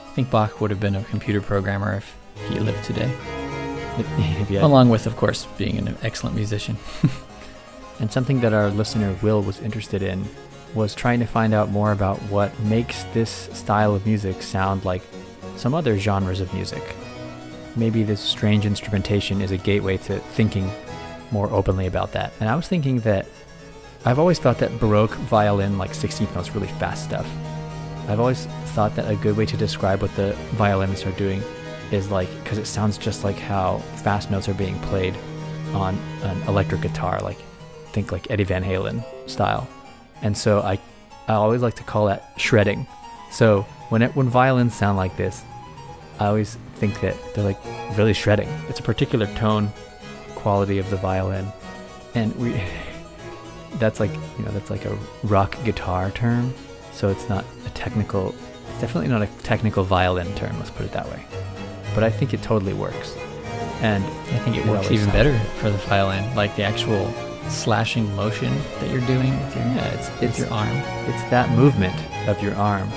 I 0.01 0.11
think 0.21 0.29
Bach 0.29 0.59
would 0.61 0.69
have 0.71 0.79
been 0.79 0.95
a 0.95 1.03
computer 1.05 1.41
programmer 1.41 1.95
if 1.97 2.15
he 2.49 2.59
lived 2.59 2.83
today, 2.83 3.07
had- 3.97 4.63
along 4.63 4.89
with, 4.89 5.05
of 5.07 5.15
course, 5.15 5.45
being 5.57 5.77
an 5.77 5.97
excellent 6.03 6.35
musician. 6.35 6.77
And 8.01 8.09
something 8.09 8.39
that 8.39 8.53
our 8.53 8.69
listener 8.69 9.13
Will 9.21 9.41
was 9.41 9.59
interested 9.59 10.01
in 10.01 10.23
was 10.75 10.93
trying 10.93 11.19
to 11.19 11.25
find 11.25 11.53
out 11.53 11.69
more 11.69 11.91
about 11.91 12.17
what 12.23 12.57
makes 12.61 13.03
this 13.05 13.49
style 13.53 13.95
of 13.95 14.05
music 14.05 14.41
sound 14.41 14.85
like 14.85 15.01
some 15.55 15.73
other 15.73 15.97
genres 15.97 16.41
of 16.41 16.53
music. 16.53 16.83
Maybe 17.75 18.03
this 18.03 18.21
strange 18.21 18.65
instrumentation 18.65 19.41
is 19.41 19.51
a 19.51 19.57
gateway 19.57 19.97
to 19.97 20.19
thinking 20.19 20.69
more 21.31 21.49
openly 21.51 21.87
about 21.87 22.11
that. 22.13 22.33
And 22.39 22.49
I 22.49 22.55
was 22.55 22.67
thinking 22.67 22.99
that 23.01 23.27
I've 24.05 24.19
always 24.19 24.39
thought 24.39 24.59
that 24.59 24.79
Baroque 24.79 25.15
violin, 25.15 25.77
like 25.77 25.91
16th 25.91 26.33
notes, 26.35 26.53
really 26.55 26.67
fast 26.67 27.03
stuff. 27.03 27.27
I've 28.07 28.19
always 28.19 28.45
thought 28.73 28.95
that 28.95 29.09
a 29.09 29.15
good 29.15 29.37
way 29.37 29.45
to 29.45 29.57
describe 29.57 30.01
what 30.01 30.15
the 30.15 30.33
violinists 30.53 31.05
are 31.05 31.11
doing 31.11 31.43
is 31.91 32.09
like, 32.09 32.29
because 32.43 32.57
it 32.57 32.65
sounds 32.65 32.97
just 32.97 33.23
like 33.23 33.37
how 33.37 33.79
fast 34.03 34.31
notes 34.31 34.47
are 34.47 34.53
being 34.53 34.79
played 34.81 35.15
on 35.73 35.95
an 36.23 36.41
electric 36.43 36.81
guitar, 36.81 37.19
like 37.19 37.37
think 37.91 38.11
like 38.11 38.29
Eddie 38.31 38.43
Van 38.43 38.63
Halen 38.63 39.03
style. 39.29 39.67
And 40.21 40.37
so 40.37 40.59
I, 40.61 40.79
I 41.27 41.33
always 41.33 41.61
like 41.61 41.75
to 41.75 41.83
call 41.83 42.07
that 42.07 42.33
shredding. 42.37 42.87
So 43.31 43.61
when 43.89 44.01
it, 44.01 44.15
when 44.15 44.27
violins 44.27 44.73
sound 44.73 44.97
like 44.97 45.15
this, 45.17 45.43
I 46.19 46.27
always 46.27 46.57
think 46.75 46.99
that 47.01 47.15
they're 47.33 47.43
like 47.43 47.59
really 47.97 48.13
shredding. 48.13 48.49
It's 48.67 48.79
a 48.79 48.83
particular 48.83 49.25
tone 49.35 49.71
quality 50.35 50.77
of 50.77 50.89
the 50.89 50.97
violin, 50.97 51.47
and 52.13 52.35
we 52.35 52.61
that's 53.73 53.99
like 53.99 54.11
you 54.11 54.45
know 54.45 54.51
that's 54.51 54.69
like 54.69 54.85
a 54.85 54.97
rock 55.23 55.57
guitar 55.63 56.11
term. 56.11 56.53
So 56.91 57.07
it's 57.07 57.29
not 57.29 57.45
a 57.65 57.69
technical. 57.69 58.35
It's 58.69 58.81
definitely 58.81 59.09
not 59.09 59.21
a 59.21 59.27
technical 59.43 59.83
violin 59.83 60.33
term. 60.35 60.57
Let's 60.57 60.71
put 60.71 60.85
it 60.85 60.91
that 60.91 61.07
way. 61.09 61.23
But 61.95 62.03
I 62.03 62.09
think 62.09 62.33
it 62.33 62.41
totally 62.41 62.73
works. 62.73 63.15
And 63.81 64.03
I 64.03 64.39
think 64.39 64.57
it 64.57 64.65
It 64.65 64.67
works 64.67 64.91
even 64.91 65.09
better 65.11 65.39
for 65.59 65.69
the 65.69 65.77
violin, 65.77 66.35
like 66.35 66.55
the 66.57 66.63
actual 66.63 67.05
slashing 67.49 68.13
motion 68.15 68.55
that 68.79 68.89
you're 68.91 69.05
doing 69.07 69.31
with 69.39 69.55
your, 69.55 69.65
Yeah, 69.65 69.87
it's- 69.93 70.09
it's- 70.21 70.39
your 70.39 70.51
arm. 70.51 70.75
It's 71.07 71.23
that 71.29 71.49
movement 71.51 71.95
of 72.27 72.41
your 72.41 72.55
arm 72.55 72.87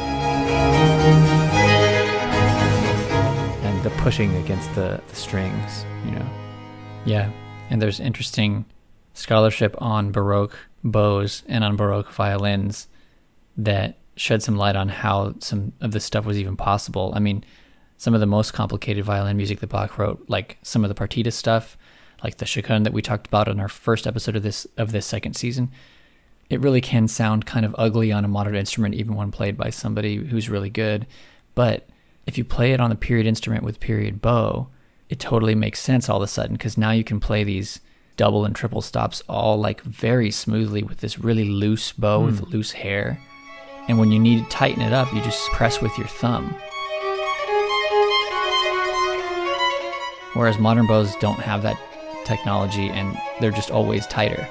and 3.65 3.83
the 3.83 3.91
pushing 4.03 4.35
against 4.37 4.73
the, 4.75 5.01
the 5.09 5.15
strings, 5.17 5.85
you 6.05 6.13
know. 6.13 6.27
Yeah, 7.05 7.31
and 7.71 7.81
there's 7.81 8.01
interesting 8.01 8.65
scholarship 9.15 9.75
on 9.81 10.13
Baroque 10.13 10.57
bows 10.85 11.43
and 11.49 11.65
on 11.65 11.77
Baroque 11.77 12.13
violins 12.13 12.89
that 13.57 13.99
shed 14.17 14.43
some 14.43 14.57
light 14.57 14.77
on 14.77 14.89
how 14.89 15.35
some 15.39 15.73
of 15.81 15.93
this 15.93 16.05
stuff 16.05 16.25
was 16.25 16.39
even 16.39 16.57
possible. 16.57 17.13
I 17.15 17.19
mean, 17.19 17.45
some 17.97 18.15
of 18.15 18.21
the 18.21 18.27
most 18.27 18.53
complicated 18.53 19.05
violin 19.05 19.37
music 19.37 19.61
that 19.61 19.69
Bach 19.69 19.97
wrote, 19.99 20.25
like 20.29 20.59
some 20.63 20.85
of 20.85 20.89
the 20.89 20.95
partita 20.95 21.33
stuff, 21.33 21.77
like 22.23 22.37
the 22.37 22.47
chaconne 22.47 22.85
that 22.85 22.93
we 22.93 23.03
talked 23.03 23.27
about 23.27 23.49
in 23.49 23.61
our 23.61 23.69
first 23.69 24.07
episode 24.07 24.37
of 24.37 24.43
this 24.43 24.67
of 24.77 24.93
this 24.93 25.07
second 25.07 25.35
season, 25.35 25.71
it 26.49 26.61
really 26.61 26.81
can 26.81 27.09
sound 27.09 27.47
kind 27.47 27.65
of 27.65 27.75
ugly 27.79 28.13
on 28.13 28.25
a 28.25 28.29
modern 28.29 28.55
instrument, 28.55 28.95
even 28.95 29.15
when 29.15 29.31
played 29.31 29.57
by 29.57 29.71
somebody 29.71 30.17
who's 30.17 30.49
really 30.49 30.71
good. 30.71 31.07
But 31.55 31.89
if 32.27 32.39
you 32.39 32.45
play 32.45 32.73
it 32.73 32.81
on 32.81 32.93
a 32.93 32.97
period 32.97 33.27
instrument 33.27 33.65
with 33.65 33.81
period 33.81 34.23
bow, 34.23 34.69
it 35.09 35.19
totally 35.19 35.55
makes 35.55 35.81
sense 35.81 36.09
all 36.09 36.19
of 36.19 36.23
a 36.23 36.27
sudden 36.27 36.55
because 36.55 36.79
now 36.79 36.93
you 36.93 37.05
can 37.05 37.21
play 37.21 37.45
these 37.45 37.81
double 38.17 38.45
and 38.45 38.55
triple 38.55 38.83
stops 38.83 39.23
all 39.29 39.59
like 39.59 39.81
very 39.83 40.31
smoothly 40.31 40.83
with 40.83 41.01
this 41.01 41.19
really 41.19 41.45
loose 41.45 41.93
bow 41.93 42.21
mm. 42.21 42.27
with 42.27 42.39
hmm. 42.41 42.51
loose 42.51 42.73
hair. 42.73 43.19
And 43.89 43.99
when 43.99 44.13
you 44.13 44.19
need 44.19 44.45
to 44.45 44.49
tighten 44.49 44.83
it 44.83 44.93
up, 44.93 45.13
you 45.13 45.21
just 45.23 45.51
press 45.51 45.81
with 45.81 45.97
your 45.99 46.07
thumb. 46.07 46.55
Whereas 50.35 50.59
modern 50.59 50.87
bows 50.87 51.17
don't 51.17 51.41
have 51.41 51.63
that 51.63 51.79
technology 52.25 52.89
and 52.89 53.17
they're 53.41 53.51
just 53.51 53.71
always 53.71 54.07
tighter. 54.07 54.47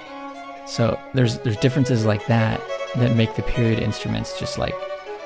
So 0.65 0.99
there's 1.13 1.39
there's 1.39 1.57
differences 1.57 2.05
like 2.05 2.25
that 2.27 2.61
that 2.95 3.15
make 3.15 3.35
the 3.35 3.41
period 3.43 3.79
instruments 3.79 4.39
just 4.39 4.57
like 4.57 4.75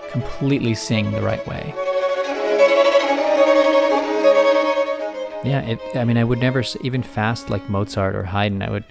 completely 0.10 0.74
sing 0.76 1.12
the 1.12 1.22
right 1.22 1.46
way. 1.48 1.74
Yeah, 5.44 5.62
it, 5.62 5.80
I 5.96 6.06
mean, 6.06 6.18
I 6.18 6.24
would 6.24 6.40
never 6.40 6.64
even 6.82 7.04
fast 7.04 7.50
like 7.50 7.70
Mozart 7.70 8.16
or 8.16 8.24
Haydn. 8.24 8.64
I 8.64 8.72
would 8.72 8.86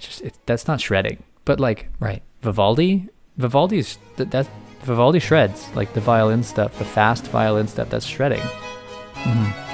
just 0.00 0.22
it, 0.22 0.34
that's 0.46 0.66
not 0.66 0.80
shredding. 0.80 1.22
But 1.44 1.60
like 1.60 1.88
right, 2.00 2.22
Vivaldi, 2.42 3.08
Vivaldi's 3.36 3.98
that, 4.16 4.30
that 4.32 4.48
Vivaldi 4.82 5.20
shreds 5.20 5.68
like 5.76 5.92
the 5.92 6.00
violin 6.00 6.42
stuff, 6.42 6.78
the 6.78 6.84
fast 6.84 7.26
violin 7.28 7.68
stuff. 7.68 7.90
That's 7.90 8.06
shredding. 8.06 8.40
Mm-hmm. 8.40 9.73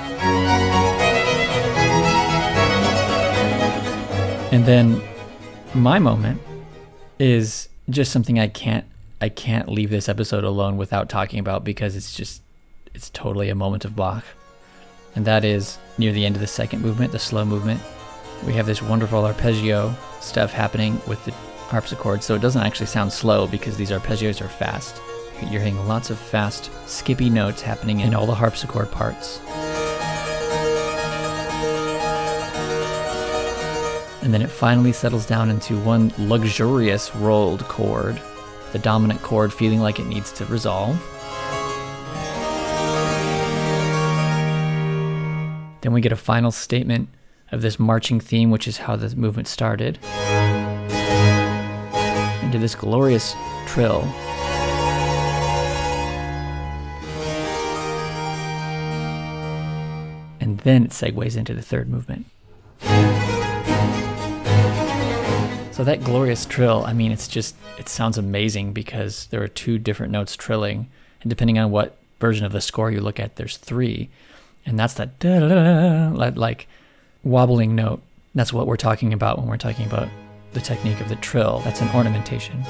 And 4.53 4.67
then 4.67 5.01
my 5.75 5.99
moment 5.99 6.41
is 7.19 7.69
just 7.89 8.13
something 8.13 8.39
I 8.39 8.49
can't 8.49 8.85
I 9.21 9.29
can't 9.29 9.69
leave 9.69 9.91
this 9.91 10.09
episode 10.09 10.45
alone 10.45 10.79
without 10.79 11.09
talking 11.09 11.39
about 11.39 11.63
because 11.63 11.95
it's 11.95 12.15
just 12.15 12.43
it's 12.95 13.11
totally 13.11 13.51
a 13.51 13.55
moment 13.55 13.85
of 13.85 13.95
Bach. 13.95 14.25
And 15.15 15.25
that 15.27 15.45
is 15.45 15.79
near 15.99 16.13
the 16.13 16.25
end 16.25 16.37
of 16.37 16.41
the 16.41 16.47
second 16.47 16.83
movement, 16.83 17.13
the 17.13 17.19
slow 17.19 17.45
movement. 17.45 17.81
We 18.47 18.55
have 18.55 18.67
this 18.67 18.83
wonderful 18.83 19.25
arpeggio 19.25 19.95
stuff 20.21 20.53
happening 20.53 21.01
with 21.07 21.25
the 21.25 21.33
harpsichord, 21.33 22.23
so 22.23 22.35
it 22.35 22.43
doesn't 22.43 22.63
actually 22.63 22.87
sound 22.87 23.13
slow 23.13 23.47
because 23.47 23.77
these 23.77 23.91
arpeggios 23.91 24.41
are 24.41 24.49
fast. 24.49 25.01
You're 25.43 25.61
hearing 25.61 25.87
lots 25.87 26.11
of 26.11 26.19
fast, 26.19 26.71
skippy 26.89 27.31
notes 27.31 27.63
happening 27.63 28.01
in 28.01 28.15
all 28.15 28.27
the 28.27 28.35
harpsichord 28.35 28.91
parts. 28.91 29.41
And 34.23 34.35
then 34.35 34.43
it 34.43 34.51
finally 34.51 34.93
settles 34.93 35.25
down 35.25 35.49
into 35.51 35.79
one 35.81 36.13
luxurious 36.19 37.15
rolled 37.17 37.65
chord, 37.65 38.21
the 38.73 38.79
dominant 38.79 39.23
chord 39.23 39.53
feeling 39.53 39.81
like 39.81 39.99
it 39.99 40.07
needs 40.07 40.31
to 40.33 40.45
resolve. 40.47 40.97
Then 45.81 45.93
we 45.93 46.03
get 46.03 46.13
a 46.13 46.17
final 46.17 46.51
statement 46.51 47.09
of 47.51 47.63
this 47.63 47.79
marching 47.79 48.21
theme, 48.21 48.51
which 48.51 48.69
is 48.69 48.77
how 48.77 48.97
the 48.97 49.15
movement 49.17 49.49
started, 49.49 49.99
into 52.43 52.59
this 52.59 52.75
glorious 52.75 53.35
trill. 53.67 54.03
And 60.39 60.59
then 60.61 60.85
it 60.85 60.91
segues 60.91 61.37
into 61.37 61.55
the 61.55 61.63
third 61.63 61.89
movement. 61.89 62.27
So 65.81 65.85
that 65.85 66.05
glorious 66.05 66.45
trill, 66.45 66.85
I 66.85 66.93
mean, 66.93 67.11
it's 67.11 67.27
just 67.27 67.57
it 67.79 67.89
sounds 67.89 68.19
amazing 68.19 68.75
because 68.75 69.29
there 69.31 69.43
are 69.43 69.49
two 69.49 69.79
different 69.79 70.13
notes 70.13 70.37
trilling, 70.37 70.91
and 71.23 71.31
depending 71.31 71.59
on 71.59 71.71
what 71.71 71.97
version 72.19 72.45
of 72.45 72.53
the 72.53 72.61
score 72.61 72.91
you 72.91 73.01
look 73.01 73.19
at, 73.19 73.37
there's 73.37 73.57
three, 73.57 74.11
and 74.67 74.79
that's 74.79 74.93
that 74.93 75.25
like 76.37 76.69
wobbling 77.25 77.75
note. 77.75 78.03
That's 78.35 78.53
what 78.53 78.67
we're 78.67 78.77
talking 78.77 79.15
about 79.15 79.39
when 79.39 79.49
we're 79.49 79.57
talking 79.57 79.87
about 79.87 80.11
the 80.53 80.61
technique 80.61 81.01
of 81.01 81.09
the 81.09 81.17
trill. 81.17 81.61
That's 81.61 81.81
an 81.81 81.89
ornamentation. 81.95 82.63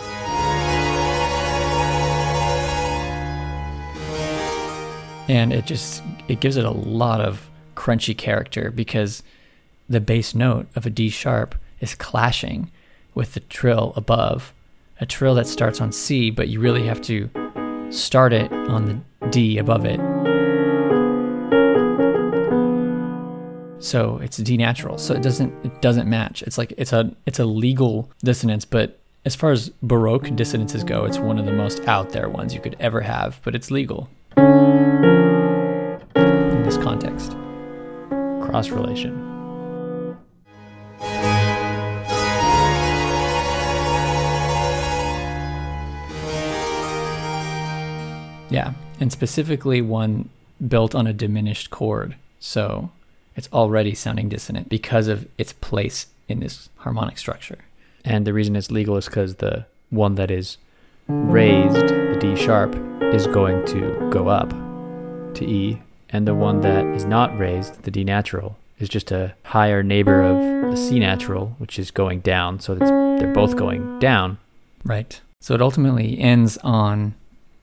And 5.28 5.52
it 5.52 5.66
just 5.66 6.04
it 6.28 6.38
gives 6.38 6.56
it 6.56 6.64
a 6.64 6.70
lot 6.70 7.20
of 7.20 7.50
crunchy 7.74 8.16
character 8.16 8.70
because 8.70 9.24
the 9.88 10.00
bass 10.00 10.32
note 10.32 10.68
of 10.76 10.86
a 10.86 10.90
D 10.90 11.08
sharp 11.08 11.56
is 11.80 11.96
clashing 11.96 12.70
with 13.14 13.34
the 13.34 13.40
trill 13.40 13.92
above, 13.96 14.52
a 15.00 15.06
trill 15.06 15.34
that 15.36 15.46
starts 15.46 15.80
on 15.80 15.92
C, 15.92 16.30
but 16.30 16.48
you 16.48 16.60
really 16.60 16.86
have 16.86 17.00
to 17.02 17.30
start 17.90 18.32
it 18.32 18.52
on 18.52 18.86
the 18.86 19.28
D 19.28 19.58
above 19.58 19.84
it. 19.84 20.00
So 23.82 24.18
it's 24.18 24.36
D 24.36 24.56
natural. 24.56 24.98
So 24.98 25.14
it 25.14 25.22
doesn't 25.22 25.52
it 25.64 25.80
doesn't 25.80 26.08
match. 26.08 26.42
It's 26.42 26.58
like 26.58 26.72
it's 26.76 26.92
a 26.92 27.14
it's 27.26 27.38
a 27.38 27.46
legal 27.46 28.10
dissonance, 28.22 28.64
but 28.64 28.98
as 29.24 29.34
far 29.34 29.50
as 29.50 29.70
baroque 29.82 30.34
dissonances 30.36 30.84
go, 30.84 31.04
it's 31.04 31.18
one 31.18 31.38
of 31.38 31.46
the 31.46 31.52
most 31.52 31.80
out 31.86 32.10
there 32.10 32.28
ones 32.28 32.54
you 32.54 32.60
could 32.60 32.76
ever 32.80 33.00
have, 33.00 33.40
but 33.42 33.54
it's 33.54 33.70
legal 33.70 34.08
in 36.14 36.62
this 36.62 36.76
context. 36.76 37.32
Cross 38.40 38.70
relation. 38.70 39.29
Yeah, 48.50 48.74
and 48.98 49.12
specifically 49.12 49.80
one 49.80 50.28
built 50.66 50.94
on 50.94 51.06
a 51.06 51.12
diminished 51.12 51.70
chord. 51.70 52.16
So 52.40 52.90
it's 53.36 53.48
already 53.52 53.94
sounding 53.94 54.28
dissonant 54.28 54.68
because 54.68 55.08
of 55.08 55.26
its 55.38 55.52
place 55.52 56.06
in 56.28 56.40
this 56.40 56.68
harmonic 56.78 57.16
structure. 57.16 57.58
And 58.04 58.26
the 58.26 58.32
reason 58.32 58.56
it's 58.56 58.70
legal 58.70 58.96
is 58.96 59.06
because 59.06 59.36
the 59.36 59.66
one 59.90 60.14
that 60.16 60.30
is 60.30 60.58
raised, 61.08 61.74
the 61.74 62.16
D 62.20 62.36
sharp, 62.36 62.74
is 63.14 63.26
going 63.26 63.64
to 63.66 64.10
go 64.10 64.28
up 64.28 64.50
to 65.34 65.44
E, 65.44 65.80
and 66.10 66.26
the 66.26 66.34
one 66.34 66.60
that 66.60 66.84
is 66.86 67.04
not 67.04 67.36
raised, 67.38 67.82
the 67.82 67.90
D 67.90 68.04
natural, 68.04 68.56
is 68.78 68.88
just 68.88 69.10
a 69.10 69.34
higher 69.44 69.82
neighbor 69.82 70.22
of 70.22 70.70
the 70.70 70.76
C 70.76 70.98
natural, 70.98 71.54
which 71.58 71.78
is 71.78 71.90
going 71.90 72.20
down. 72.20 72.60
So 72.60 72.74
they're 72.74 73.32
both 73.32 73.56
going 73.56 73.98
down. 73.98 74.38
Right. 74.84 75.20
So 75.40 75.54
it 75.54 75.62
ultimately 75.62 76.18
ends 76.18 76.58
on 76.58 77.14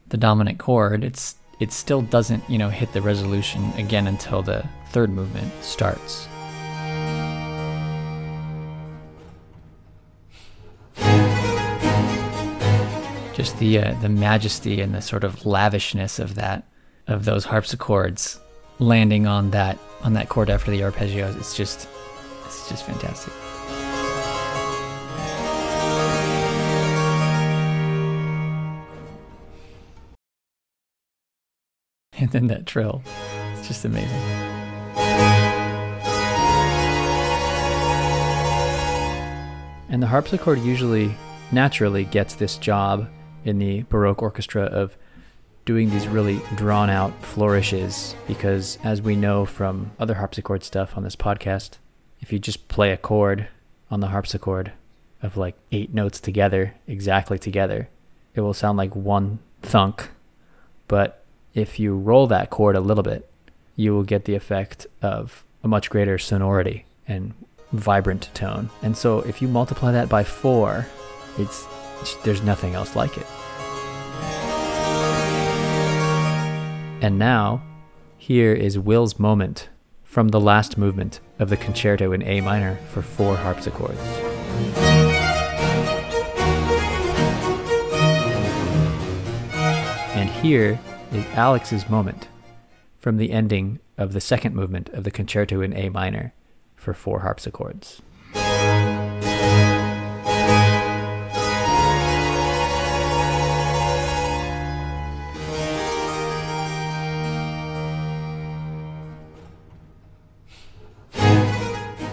the 0.10 0.18
dominant 0.18 0.60
chord, 0.60 1.04
it's 1.04 1.36
it 1.60 1.72
still 1.72 2.02
doesn't, 2.02 2.48
you 2.50 2.58
know, 2.58 2.70
hit 2.70 2.94
the 2.94 3.02
resolution 3.02 3.72
again 3.78 4.08
until 4.08 4.42
the 4.42 4.64
third 4.90 5.10
movement 5.10 5.52
starts. 5.64 6.28
Just 13.34 13.58
the 13.60 13.80
uh, 13.80 13.94
the 14.02 14.10
majesty 14.10 14.82
and 14.82 14.94
the 14.94 15.02
sort 15.02 15.24
of 15.24 15.46
lavishness 15.46 16.20
of 16.20 16.36
that 16.36 16.64
of 17.08 17.26
those 17.26 17.46
harpsichords 17.46 18.40
landing 18.80 19.28
on 19.28 19.52
that 19.52 19.78
on 20.04 20.14
that 20.14 20.30
chord 20.30 20.50
after 20.50 20.72
the 20.72 20.82
arpeggios. 20.82 21.38
It's 21.38 21.56
just 21.56 21.88
it's 22.46 22.70
just 22.70 22.86
fantastic. 22.86 23.34
and 32.20 32.30
then 32.32 32.48
that 32.48 32.66
trill. 32.66 33.02
It's 33.54 33.68
just 33.68 33.86
amazing. 33.86 34.22
And 39.90 40.04
the 40.04 40.08
harpsichord 40.08 40.60
usually 40.60 41.16
naturally 41.52 42.04
gets 42.04 42.36
this 42.36 42.58
job 42.58 43.10
in 43.46 43.58
the 43.58 43.84
Baroque 43.84 44.22
orchestra 44.22 44.64
of 44.64 44.98
doing 45.66 45.90
these 45.90 46.08
really 46.08 46.42
drawn 46.56 46.90
out 46.90 47.14
flourishes 47.24 48.16
because, 48.28 48.78
as 48.84 49.02
we 49.02 49.16
know 49.16 49.46
from 49.46 49.92
other 50.00 50.16
harpsichord 50.16 50.64
stuff 50.64 50.98
on 50.98 51.04
this 51.04 51.16
podcast, 51.16 51.78
if 52.20 52.34
you 52.34 52.40
just 52.40 52.68
play 52.68 52.92
a 52.92 52.98
chord 52.98 53.48
on 53.90 54.00
the 54.02 54.08
harpsichord 54.08 54.74
of 55.22 55.38
like 55.38 55.56
eight 55.72 55.94
notes 55.94 56.20
together, 56.20 56.74
exactly 56.88 57.40
together, 57.40 57.90
it 58.34 58.42
will 58.42 58.54
sound 58.54 58.78
like 58.78 58.96
one 58.96 59.40
thunk. 59.62 60.10
But 60.88 61.24
if 61.58 61.80
you 61.80 61.96
roll 61.96 62.28
that 62.28 62.52
chord 62.52 62.76
a 62.76 62.80
little 62.80 63.04
bit, 63.04 63.28
you 63.76 63.92
will 63.92 64.04
get 64.04 64.26
the 64.26 64.36
effect 64.36 64.86
of 65.02 65.44
a 65.64 65.68
much 65.68 65.90
greater 65.90 66.20
sonority 66.20 66.86
and 67.08 67.34
vibrant 67.74 68.30
tone. 68.36 68.70
And 68.84 68.96
so 68.96 69.22
if 69.22 69.42
you 69.42 69.48
multiply 69.48 69.92
that 69.92 70.08
by 70.08 70.24
four, 70.24 70.86
It's, 71.40 71.68
it's 72.02 72.16
there's 72.18 72.42
nothing 72.42 72.74
else 72.74 72.96
like 72.96 73.16
it. 73.18 73.26
And 77.00 77.20
now, 77.20 77.62
here 78.18 78.54
is 78.54 78.80
Will's 78.80 79.20
moment 79.20 79.70
from 80.04 80.30
the 80.30 80.40
last 80.40 80.78
movement 80.80 81.20
of 81.38 81.50
the 81.50 81.58
concerto 81.58 82.12
in 82.12 82.24
A 82.24 82.42
minor 82.42 82.78
for 82.92 83.04
four 83.04 83.36
harpsichords. 83.36 84.00
And 90.16 90.30
here 90.30 90.80
is 91.12 91.26
Alex's 91.34 91.90
moment 91.90 92.28
from 93.00 93.18
the 93.18 93.32
ending 93.32 93.80
of 93.98 94.14
the 94.14 94.22
second 94.22 94.56
movement 94.56 94.90
of 94.90 95.04
the 95.04 95.12
concerto 95.12 95.62
in 95.62 95.74
A 95.74 95.90
minor 95.90 96.34
for 96.76 96.94
four 96.94 97.22
harpsichords. 97.22 98.02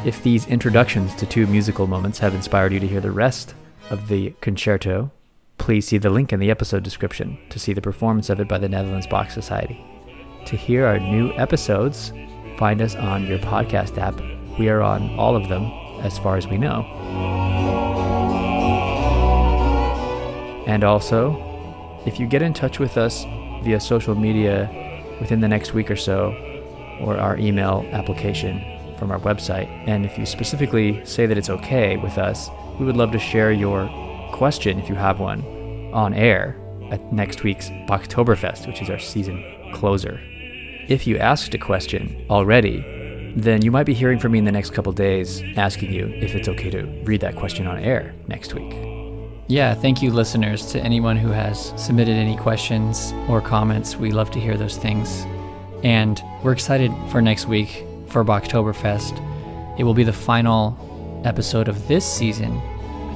If 0.04 0.22
these 0.22 0.46
introductions 0.46 1.14
to 1.14 1.24
two 1.24 1.46
musical 1.46 1.86
moments 1.86 2.18
have 2.18 2.34
inspired 2.34 2.74
you 2.74 2.80
to 2.80 2.86
hear 2.86 3.00
the 3.00 3.10
rest 3.10 3.54
of 3.88 4.08
the 4.08 4.34
concerto, 4.42 5.10
please 5.58 5.86
see 5.86 5.98
the 5.98 6.10
link 6.10 6.32
in 6.32 6.40
the 6.40 6.50
episode 6.50 6.82
description 6.82 7.38
to 7.50 7.58
see 7.58 7.72
the 7.72 7.80
performance 7.80 8.28
of 8.28 8.40
it 8.40 8.48
by 8.48 8.58
the 8.58 8.68
Netherlands 8.68 9.06
Bach 9.06 9.30
Society. 9.30 9.82
To 10.46 10.56
hear 10.56 10.84
our 10.84 10.98
new 10.98 11.32
episodes, 11.32 12.12
find 12.58 12.82
us 12.82 12.94
on 12.94 13.26
your 13.26 13.38
podcast 13.38 13.96
app. 13.98 14.20
We 14.58 14.68
are 14.68 14.82
on 14.82 15.10
all 15.18 15.36
of 15.36 15.48
them, 15.48 15.64
as 16.02 16.18
far 16.18 16.36
as 16.36 16.46
we 16.46 16.58
know. 16.58 16.82
And 20.66 20.84
also, 20.84 22.02
if 22.06 22.20
you 22.20 22.26
get 22.26 22.42
in 22.42 22.52
touch 22.52 22.78
with 22.78 22.96
us 22.96 23.24
via 23.62 23.80
social 23.80 24.14
media 24.14 24.70
within 25.20 25.40
the 25.40 25.48
next 25.48 25.72
week 25.72 25.90
or 25.90 25.96
so, 25.96 26.32
or 27.00 27.16
our 27.16 27.38
email 27.38 27.86
application 27.92 28.62
from 28.98 29.10
our 29.10 29.18
website, 29.20 29.66
and 29.88 30.04
if 30.04 30.18
you 30.18 30.26
specifically 30.26 31.04
say 31.04 31.26
that 31.26 31.38
it's 31.38 31.50
okay 31.50 31.96
with 31.96 32.18
us, 32.18 32.50
we 32.78 32.84
would 32.86 32.96
love 32.96 33.12
to 33.12 33.18
share 33.18 33.50
your 33.52 33.88
question, 34.34 34.80
if 34.80 34.88
you 34.88 34.96
have 34.96 35.20
one, 35.20 35.42
on 35.92 36.12
air 36.12 36.56
at 36.90 37.12
next 37.12 37.44
week's 37.44 37.70
Bachtoberfest, 37.88 38.66
which 38.66 38.82
is 38.82 38.90
our 38.90 38.98
season 38.98 39.44
closer. 39.72 40.20
If 40.88 41.06
you 41.06 41.18
asked 41.18 41.54
a 41.54 41.58
question 41.58 42.26
already, 42.28 43.32
then 43.36 43.62
you 43.62 43.70
might 43.70 43.86
be 43.86 43.94
hearing 43.94 44.18
from 44.18 44.32
me 44.32 44.38
in 44.38 44.44
the 44.44 44.52
next 44.52 44.70
couple 44.70 44.92
days 44.92 45.40
asking 45.56 45.92
you 45.92 46.06
if 46.20 46.34
it's 46.34 46.48
okay 46.48 46.68
to 46.70 46.82
read 47.04 47.20
that 47.20 47.36
question 47.36 47.68
on 47.68 47.78
air 47.78 48.12
next 48.26 48.54
week. 48.54 48.74
Yeah, 49.46 49.72
thank 49.72 50.02
you, 50.02 50.10
listeners, 50.10 50.66
to 50.72 50.80
anyone 50.80 51.16
who 51.16 51.28
has 51.28 51.72
submitted 51.76 52.16
any 52.16 52.36
questions 52.36 53.12
or 53.28 53.40
comments. 53.40 53.96
We 53.96 54.10
love 54.10 54.32
to 54.32 54.40
hear 54.40 54.56
those 54.56 54.76
things. 54.76 55.24
And 55.84 56.20
we're 56.42 56.52
excited 56.52 56.92
for 57.10 57.22
next 57.22 57.46
week 57.46 57.84
for 58.08 58.24
Bachtoberfest. 58.24 59.20
It 59.78 59.84
will 59.84 59.94
be 59.94 60.04
the 60.04 60.12
final 60.12 61.22
episode 61.24 61.68
of 61.68 61.86
this 61.86 62.04
season, 62.04 62.60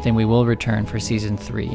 then 0.03 0.15
we 0.15 0.25
will 0.25 0.47
return 0.47 0.87
for 0.87 0.99
season 0.99 1.37
three. 1.37 1.71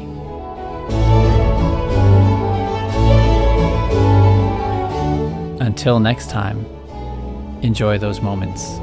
Until 5.60 5.98
next 5.98 6.30
time, 6.30 6.64
enjoy 7.62 7.98
those 7.98 8.20
moments. 8.20 8.78